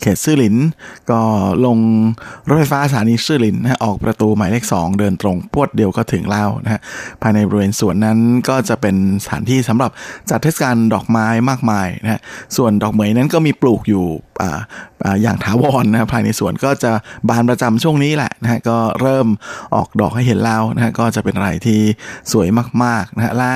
[0.02, 0.56] เขตซื่อหลิน
[1.12, 1.22] ก็
[1.66, 1.78] ลง
[2.48, 6.82] รถไฟฟ้าสถานีซื่อหลินนะออกประตูหมายเลขสองเดินตรงพวดเดียวก็ถึงแล้วนะฮะ
[7.22, 8.20] ภายในบริเวณสวนนั้น
[8.50, 9.92] ก็จะเป็นสถานที่สำหรับ
[10.30, 12.22] จัดเทศกาลดอกไม้มากมายนะฮะ
[12.58, 14.06] ส่วนดอกเหมยนั้นก็มีปลูกอยู่
[15.22, 16.92] อย่างถาวรนะภายในสวนก็จะ
[17.30, 19.28] บานประจำช่วงนี้แหละนะฮะก็เริ่ม
[19.76, 21.80] ออกดอกให้เห็นแล้วนะฮะก็จะเป็นอะไรที่
[22.32, 22.48] สวย
[22.84, 23.54] มากๆนะฮะและ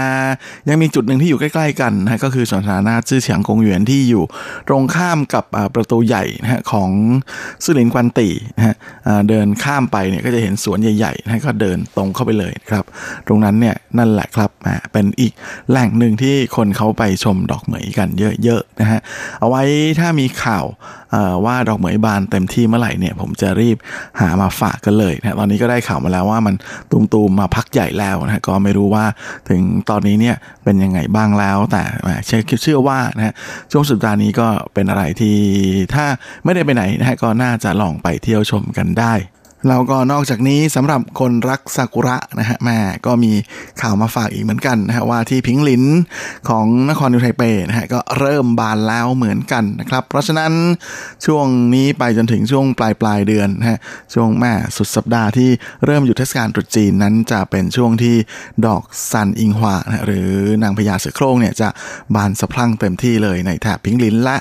[0.69, 4.23] ยังมีจุดหนึ่งที่อยู่ใกล้ๆกันนะก็คือสวนสาธารณะชื่อเฉียงกงเหวียนที่อยู่
[4.67, 5.43] ตรงข้ามกับ
[5.75, 6.89] ประตูใหญ่นะฮะของ
[7.63, 8.75] สุรินควันตีนะฮะ
[9.29, 12.85] เดินข้ามไปเนี่ยก็จะเห็นสวนใหญ่ๆนะก็เดินตรงเข้าไปเลยครับ
[13.27, 14.49] ตรงนั้นเนี่ยนั่นแหละครับ
[14.93, 15.33] เป็นอีก
[15.69, 18.09] แหล่งหนึ่งที่คนเขาไปชมดอกเหมยกัน
[18.43, 18.99] เยอะๆนะฮะ
[19.39, 19.63] เอาไว้
[19.99, 20.65] ถ้ามีข่าว
[21.45, 23.77] ว่าดอกเหมยบานเต็มที่เมื่อไหร่เนี่ยผมจะรีบ
[24.19, 26.55] หามาฝากกันเลยนะตอนนี้ก็ได้ข่าวมาแล้วว่ามัน
[26.91, 29.05] ตูมๆมาพักใหญ่แล้วนะก็ไม่รู้ว่า
[29.49, 31.83] ถึงตอนนี้เนี่ยเป็นยังไงบ้างแล้ว แต่
[32.25, 33.33] เชื่อเชื่อว่านะ
[33.71, 35.35] ช่วงสุดสัปดาห์นี้ก็เป็นอะไรที่
[35.93, 36.05] ถ้า
[36.43, 39.13] ไม่ได้ไปไหนนะก็น่าจะลองไปเที่ยวชมกันได้
[39.69, 43.31] แล้วก็นอกจากนี้สำหรับคนรักซากุระนะฮะแม่ก็มี
[43.81, 45.83] ข่าวมาฝากอีกเหมือนกันนะฮะว่าที่พิงลิน
[46.49, 50.51] ของนครนิวไทเปนะฮะก็เริ่มบานแล้วเหมือนกันนะครับ เพราะฉะนั้น
[51.25, 53.77] ช่วงนี้ไปจนถึงช่วงปลายปลายเดือนนะฮะ
[54.13, 55.49] ช่วงแม่สุดสัปดาห์ที่
[55.85, 58.15] เริ่มหยุดเทศกาลตรุษจีนนั้นจะเป็นช่วงที่
[58.65, 60.29] ดอกซันอิงฮวานะหรือ
[60.63, 61.69] นางพญาเสือโคร่งเนี่ยจะ
[62.15, 64.37] บานสะพรั่งเต็มที่เลยในแถบพิงลินและ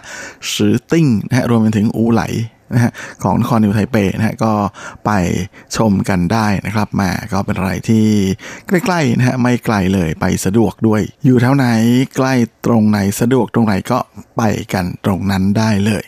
[0.55, 2.25] สือติ้งนะฮะรวมไปถึงอูไหล
[2.73, 2.93] นะฮะ
[3.23, 4.53] ของนครนิวไทเปนะฮะก็
[5.07, 5.11] ไป
[5.77, 8.07] ชมกันได้นะครับมาก็เป็นอะไรที่
[8.69, 11.67] ใกล้ๆนะฮะไม่ไกลเลยไปสะดวกด้วย อยู่แถวไหน
[12.17, 12.35] ใกล้
[12.67, 13.99] ตรงไหนสะดวกตรงไหนก็
[14.37, 14.43] ไป
[14.73, 16.05] กันตรงนั้นได้เลย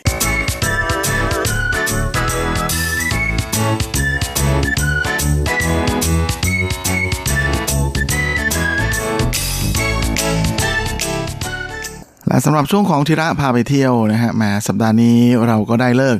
[12.27, 16.17] และสำหรับช่วงของทีระพาไปเที่ยวนะฮะมาสัปดาห์นี้เราก็ได้เลิก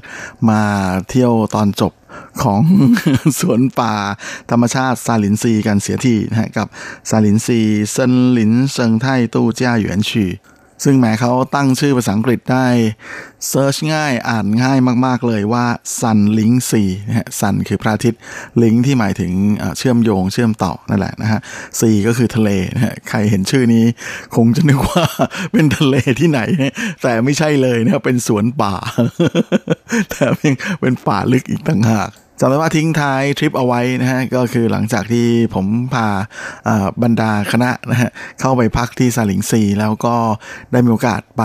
[0.50, 0.62] มา
[1.10, 1.94] เที่ยวตอนจบ
[2.44, 2.62] ของ
[3.40, 3.94] สวนป่า
[4.52, 6.68] ธรรมชาติซานหลินซีกันเสียทีนะฮะกับ
[7.10, 10.26] 杉林溪森林生態渡假園區
[10.84, 12.68] ซึ่งแม้เขาตั้งชื่อภาษาอังกฤษได้
[13.48, 15.66] search ง่ายอ่านง่ายมาก ๆ เลยว่า
[16.00, 18.22] Sun Link 4นะฮะ Sun คือพระอาทิตย์
[18.62, 19.32] Link ที่หมายถึง
[19.78, 21.40] เชื่อมโยงเชื่อมต่อนั่นแหละนะฮะ
[21.80, 23.86] C ก็คือทะเลนะฮะใครเห็นชื่อนี้
[24.36, 25.06] คงจะนึกว่า
[25.54, 26.42] เป็นทะเลที่ไหน
[27.04, 28.76] แต่ไม่ใช่เลยนะเป็นสวนป่า
[30.12, 30.26] แต่
[30.82, 32.10] เป็นป่าลึกอีกต่างหาก
[32.40, 36.08] จำได้ว่าทิ้งท้ายทริปเอาไว้นะฮะก็คือหลังจากที่ผมพา
[37.04, 38.10] บรรดาคณะนะฮะ
[38.40, 40.16] เข้าไปพักที่ซาลิงซีแล้วก็
[40.72, 41.44] ได้มีโอกาสไป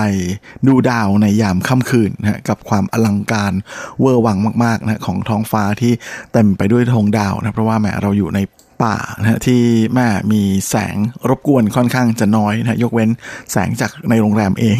[0.66, 3.53] ดูดาวในยามค่ำคืนนะฮะกับความอลังการ
[4.01, 5.93] เวอร์วังมากๆนะของท้องฟ้าที่
[6.32, 8.40] เต็มไปด้วยธงดาวนะเพราะว่าแม้เราอยู่ใน
[8.82, 9.62] ป่านะที่
[9.95, 10.97] แม่มีแสง
[11.28, 13.11] รบกวนค่อนข้างจะน้อยนะยกเว้น
[13.53, 14.78] แสงจากในโรงแรมเอง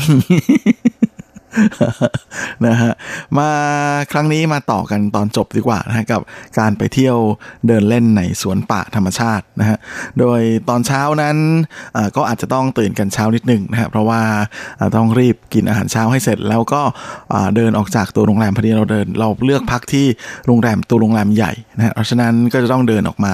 [2.67, 2.93] นะฮะ
[3.39, 3.51] มา
[4.13, 6.21] ครั้งนี้มาต่อกันตอนจบดีกว่านะฮะกับ
[6.59, 7.17] การไปเที่ยว
[7.67, 9.79] เดินเล่นในสวนป่าธรรมชาตินะฮะ
[10.19, 11.37] โดยตอนเช้านั้น
[12.17, 14.21] ก็อาจจะต้องตื่นกันเช้านิดหนึ่งนะฮะเพราะว่า
[14.97, 16.83] ต้องรีบกินอาหารเช้าให้เสร็จ แล้วก็
[17.57, 20.07] เดินออกจากตัวโรงแรมพอดีเราเดิน เราเลือกพักที่
[20.47, 23.33] โรงแรมตัวโรงแรมใหญ่นะฮะเพราะฉะนั้นก็จะต้องเดินออกมา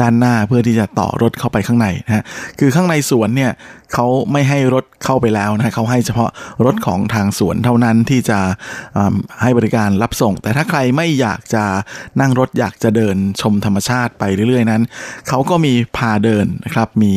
[0.00, 2.24] ด้านหน้าเพื่อที่จะต่อรถเข้าไปข้างในนะฮะ
[2.58, 3.52] คือข้างในสวนเนี่ย
[3.94, 6.30] เขาไม่ให้รถเข้าไปแล้วนะเขาให้เฉพาะ
[6.64, 8.38] รถของทางสวนเท่านั้นที่จะ
[9.42, 11.64] ให้บริการรับส่ง แต่ถ้าใครไม่อยากจะ
[12.20, 14.82] นั่งรถอยากจะเดินชมธรรมชาติไปเรื่อยๆนั้น
[15.28, 17.12] เขาก็มีพาเดินนะครับ มี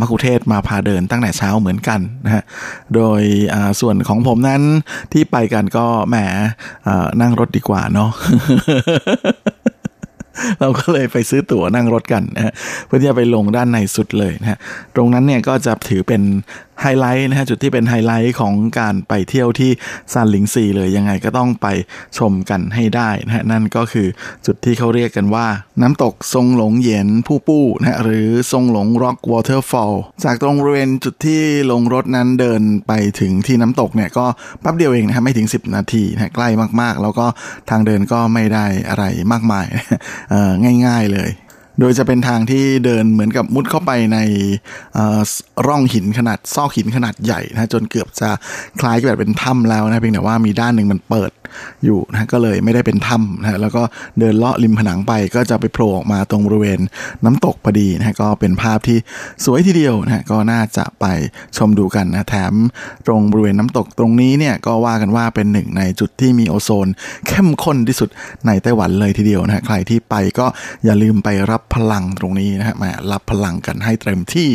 [0.00, 2.42] มักคุเทศมาพาเดินตั้งแต่เช้าเหมือนกันนะฮะ
[2.94, 3.22] โดย
[3.80, 4.62] ส่วนของผมนั้น
[5.12, 6.16] ที่ไปกันก็แหม
[7.20, 8.10] นั่งรถดีกว่าเนาะ
[10.60, 12.52] เราก็เลยไปซื้อตั๋วนั่งรถกันนะฮะ
[12.86, 14.58] เพื่อที่จะไปลงด้านในสุดเลยนะฮะ
[14.94, 16.22] ตรงนั้นเนี่ยก็จะถือเป็น
[16.82, 19.70] ไฮไลท์นะฮะจุดที่เป็นไฮไลท์ของการไปเที่ยวที่
[20.12, 21.66] ซานหลินซีเลยยังไงก็ต้องไป
[22.18, 24.08] ชมกันให้ได้นะฮะนั่นก็คือ
[24.46, 25.46] จุดที่เขาเรียกกันว่า
[25.82, 29.92] น้ำตก松瀧岩瀑布 นะฮะหรือซงหลง Rock Waterfall
[30.24, 31.40] จากตรงบริเวณจุดที่
[31.72, 34.26] ลงรถนั้นเดินไปถึงที่น้ำตกเนี่ยก็
[34.60, 36.48] แป๊บเดียวเองนะฮะไม่ถึง 10 นาทีนะใกล้
[36.80, 37.26] มากๆ แล้วก็
[37.70, 39.66] ทางเดินก็ไม่ได้อะไรมากมาย
[40.86, 41.30] ง่าย ๆเลย
[41.80, 44.18] โดยจะเป็นทางที่เดินเหมือนกับมุดเข้าไปใน
[45.66, 48.28] ร่องหินขนาดซอกหินขนาดใหญ่นะจนเกือบจะ
[48.80, 51.30] คล้ายกับเป็นถ้ำแล้วนะเพียงแต่ว่ามีด้านหนึ่งมันเปิด
[51.84, 53.82] อยู่นะก็เลยไม่ได้เป็นถ้ำนะแล้วก็
[54.18, 56.80] เดินเลาะริมผนังไปก็จะไปโผล่ออกมาตรงบริเวณ
[57.24, 58.98] น้ำตกพอดีนะก็เป็นภาพที่
[59.44, 61.06] สวยทีเดียวนะก็น่าจะไป
[61.56, 62.52] ชมดูกันนะแถม
[63.06, 66.88] ตรงบริเวณน้ำตกตรงนี้เนี่ยก็ว่ากันว่าเป็นหนึ่งในจุดที่มีโอโซน
[67.28, 68.08] เข้มข้นที่สุด
[68.46, 70.46] ในไต้หวันเลยทีเดียวนะใครที่ไปก็
[70.84, 74.50] อย่าลืมไปรับพลังตรงนี้นะฮะมารับพลังกันให้เต็มที่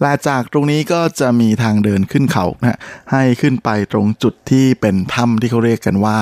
[0.00, 2.78] และจากตรงนี้ก็จะมีทางเดินขึ้นเขานะ
[3.12, 6.18] ให้ขึ้นไปตรงจุดที่เป็นถ้ำที่เขาเรียกกันว่า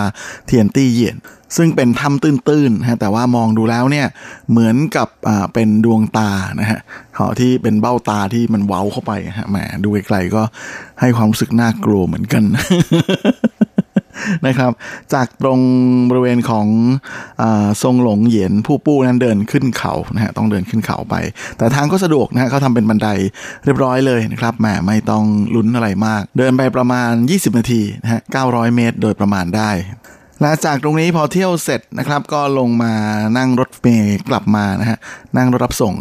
[0.47, 1.17] เทียนตี้เยียน
[1.57, 4.07] ซึ่งเป็นถ้ำตื้นๆฮะแต่ว่ามองดูแล้วเนี่ย
[4.51, 5.09] เหมือนกับ
[5.55, 6.81] เป็นดวงตานะฮะ
[7.17, 10.43] ขาที่เป็นเบ้าตาที่มันเว้าเข้าไปฮะแหมดูไกลๆก็
[11.01, 12.43] ให้ความรู้สึกน่ากลัวเหมือนกัน
[14.47, 14.73] นะครับ
[15.15, 15.61] จากตรง
[16.11, 16.67] บริเวณของ
[17.43, 17.45] อ
[17.83, 21.15] ทรงหลงเหยียนผู้ปู้นั้นเดินขึ้นเขานะฮะต้องเดินขึ้นเขาไป
[21.59, 23.09] แต่ทางก็สะดวกนะฮะเขาทำเป็นบันได
[23.65, 29.71] เรียบร้อยเลยนะครับแหมไม่ต้องลุ้นอะไรมาก เดินไปประมาณ 20 นาทีนะฮะ900 เมตร โดยประมาณได้
[30.41, 32.93] และจากตรงนี้พอเที่ยวเสร็จนะครับ ก็ลงมา
[33.37, 34.99] นั่งรถเมย์กลับมานะฮะ
[35.37, 35.95] นั่งรถรับส่ง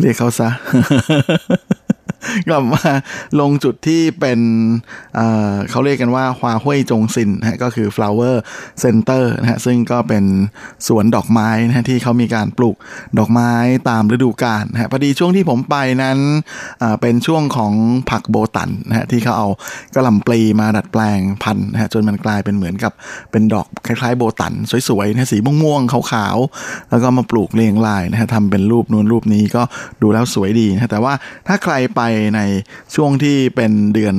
[0.00, 0.48] เรียกเขาซะ
[2.48, 2.82] กลับมา
[3.40, 4.40] ลงจุดที่เป็น
[5.14, 8.36] เเขาเรียกกันว่าฮวาห้วยจงซินนะก็คือ flower
[8.82, 10.24] center นะฮะซึ่งก็เป็น
[10.86, 12.76] สวนดอกไม้นะที่เขามีการปลูก
[13.18, 13.52] ดอกไม้
[13.90, 16.18] ตามฤดูกาลนะฮะพอดีช่วงที่ผมไปนั้น
[17.00, 17.72] เป็นช่วงของ
[18.10, 19.48] ผักโบตันนะฮะที่เขาเอา
[19.94, 22.92] กระหล่ำปลีมาดัดแปลงพันธุ์นะฮะจนมันกลายเป็นเหมือนกับ
[23.30, 24.52] เป็นดอกคล้ายๆโบตัน
[24.88, 29.62] สวยๆนะสีม่วงๆขาวๆแล้วก็มาปลูกเรียงรายนะฮะทำเป็นรูปนู้นรูปนี้ก็
[30.02, 31.12] ดูแล้วสวยดีนะแต่ว่า
[31.48, 31.99] ถ้าใครไป
[32.36, 32.40] ใน
[32.94, 34.16] ช่วงที่เป็นเดือน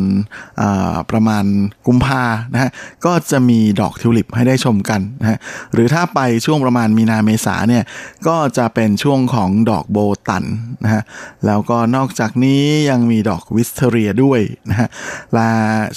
[0.61, 0.63] อ
[1.11, 1.45] ประมาณ
[1.87, 2.23] กุมภา
[2.53, 2.71] นะฮะ
[3.05, 5.37] ก็จะมีดอกทิวลิปให้ได้ชมกันนะฮะ
[5.73, 7.83] หรือถ้าไปช่วงประมาณมีนาเมษาเนี่ย
[8.27, 10.43] ก็จะเป็นช่วงของดอกโบตั๋น
[10.83, 11.03] นะฮะ
[11.45, 14.87] แล้วก็นอกจากนี้ยังมีดอก wisteria ด้วยนะฮะ
[15.33, 15.49] และ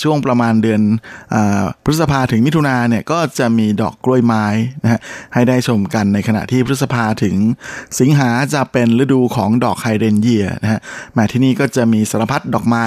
[0.03, 0.83] ช่วงประมาณเดือน
[1.35, 1.37] อ
[1.85, 4.47] พฤษภาถึงมิถุนาเนี่ยก็จะมีดอกกล้วยไม้
[4.83, 5.01] นะฮะ
[5.35, 7.35] ให้ได้ชมกันในขณะที่พฤษภาถึง
[8.01, 10.81] สิงหาจะเป็นฤดูของดอกไฮเดรนเยียนะฮะ
[11.17, 12.85] มาที่นี่ก็ก็จะมีสารพัดดอกไม้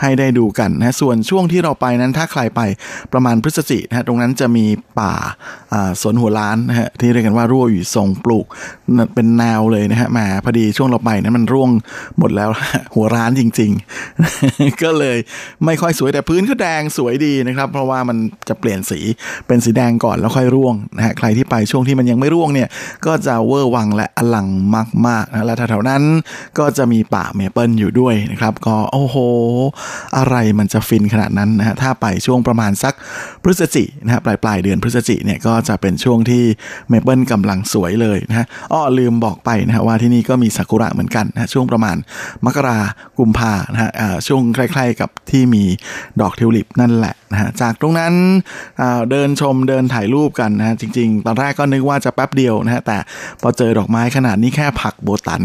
[0.00, 2.60] ให้ได้ดูกันนะส่วนช่วงที่เราไปนั้นถ้าใครไป
[3.12, 4.66] ประมาณพฤศจิกนะตรงนั้นจะมี
[4.98, 5.12] ป่า
[6.00, 8.46] สนหัวล้านนะฮะที่เรียกกันว่า落羽松 ปลูก
[9.14, 11.70] เป็นแนวเลยนะฮะมาพอดีช่วงเราไปนั้นมันร่วง
[12.18, 12.48] หมดแล้ว
[12.94, 13.70] หัวล้านจริง
[14.26, 15.18] ๆ ก็เลย
[15.64, 18.16] ไม่ค่อยสวยแต่พื้นก็แดงสวยดีนะครับ เพราะว่ามัน
[18.48, 19.00] จะเปลี่ยนสี
[19.46, 22.68] เป็นสีแดงก่อนแล้วค่อยร่วงนะฮะใครที่ไปช่วงที่มันยังไม่ร่วงเนี่ย
[23.06, 24.48] ก็จะเวอร์วังและอลัง
[25.06, 26.02] มากๆนะและแถวๆนั้น
[26.58, 29.16] ก็จะมีป่าเมเปิลอยู่ด้วยนะครับ ก็โอ้โห
[30.16, 32.94] อะไรมันจะฟินขนาดนั้นนะฮะถ้าไปช่วงประมาณสัก
[33.42, 36.42] พฤศจินะฮะปลายปลายเดือนพฤศจิเนี่ยก็จะเป็นช่วงที่
[36.88, 41.96] เมเปิลกำลังสวยเลยนะฮะอ้อลืมบอกไปนะฮะว่าที่นี่ก็มีซากุระเหมือนกันนะช่วงประมาณ
[42.44, 42.78] มกรา
[43.18, 43.90] กุมภานะฮะ
[44.26, 45.64] ช่วงใกล้ๆกับที่มี
[46.20, 48.12] ดอกทิวลิปนั่นแหละนะฮะจากตรงนั้น
[49.10, 52.98] เดินชมเดินถ่ายรูปกันนะฮะจริง ๆ ตอนแรกก็นึกว่าจะแป๊บเดียวนะฮะแต่
[53.40, 55.42] พอเจอดอกไม้ขนาดนี้แค่ผักโบตัน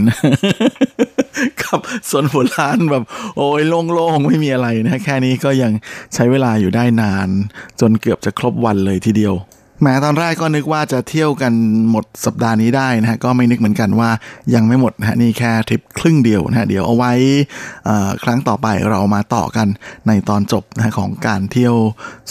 [1.62, 1.80] กับ
[2.10, 3.04] สวนผลล้านแบบ
[3.38, 5.72] โอ้ยโล่งๆไม่มีอะไรนะ แค่นี้ก็ยัง
[6.14, 7.30] ใช้เวลาอยู่ได้นาน
[7.80, 9.36] จนเกือบจะครบวันเลยทีเดียว
[9.82, 11.54] แม้ตอนแรกก็นึกว่าจะเที่ยวกัน
[11.92, 14.10] หมดสัปดาห์นี้ได้นะฮะก็ไม่นึกเหมือนกันว่า
[14.54, 17.14] ยังไม่หมดนะฮะนี่แค่ทริปครึ่งเดียวนะฮะเดี๋ยวเอาไว้
[18.24, 19.68] ครั้งต่อไปเรามาต่อกัน
[20.08, 21.76] ในตอนจบนะของการเที่ยว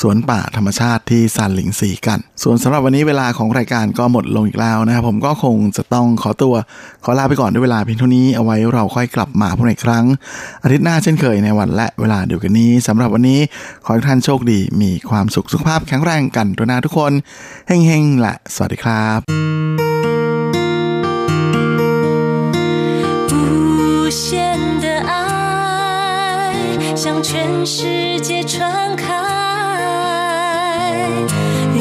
[0.01, 6.55] สวนป่าธรรมชาติที่ซานหลิงซีกัน ส่วนสำหรับวันนี้เวลาของรายการก็หมดลงอีกแล้วนะครับผมก็คงจะต้องขอตัว
[7.05, 10.05] ขอลาไปก่อนด้วยเวลาเพียงเท่านี้เอาไว้เราค่อยกลับมาพบอีกครั้ง
[10.62, 13.40] อาทิตย์หน้าเช่นเคยในวันและเวลาเดียวกันนี้สำหรับวันนี้
[13.84, 17.12] ขอให้ท่านโชคดีมีความสุขสุขภาพแข็งแรงกันตัวหน้าทุกคน
[17.67, 19.19] เฮงๆและสวัสดีครับ
[23.32, 24.23] 无限
[24.84, 25.13] 的爱
[26.95, 29.05] 向全世界传开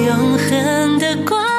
[0.07, 1.50] 永恒的光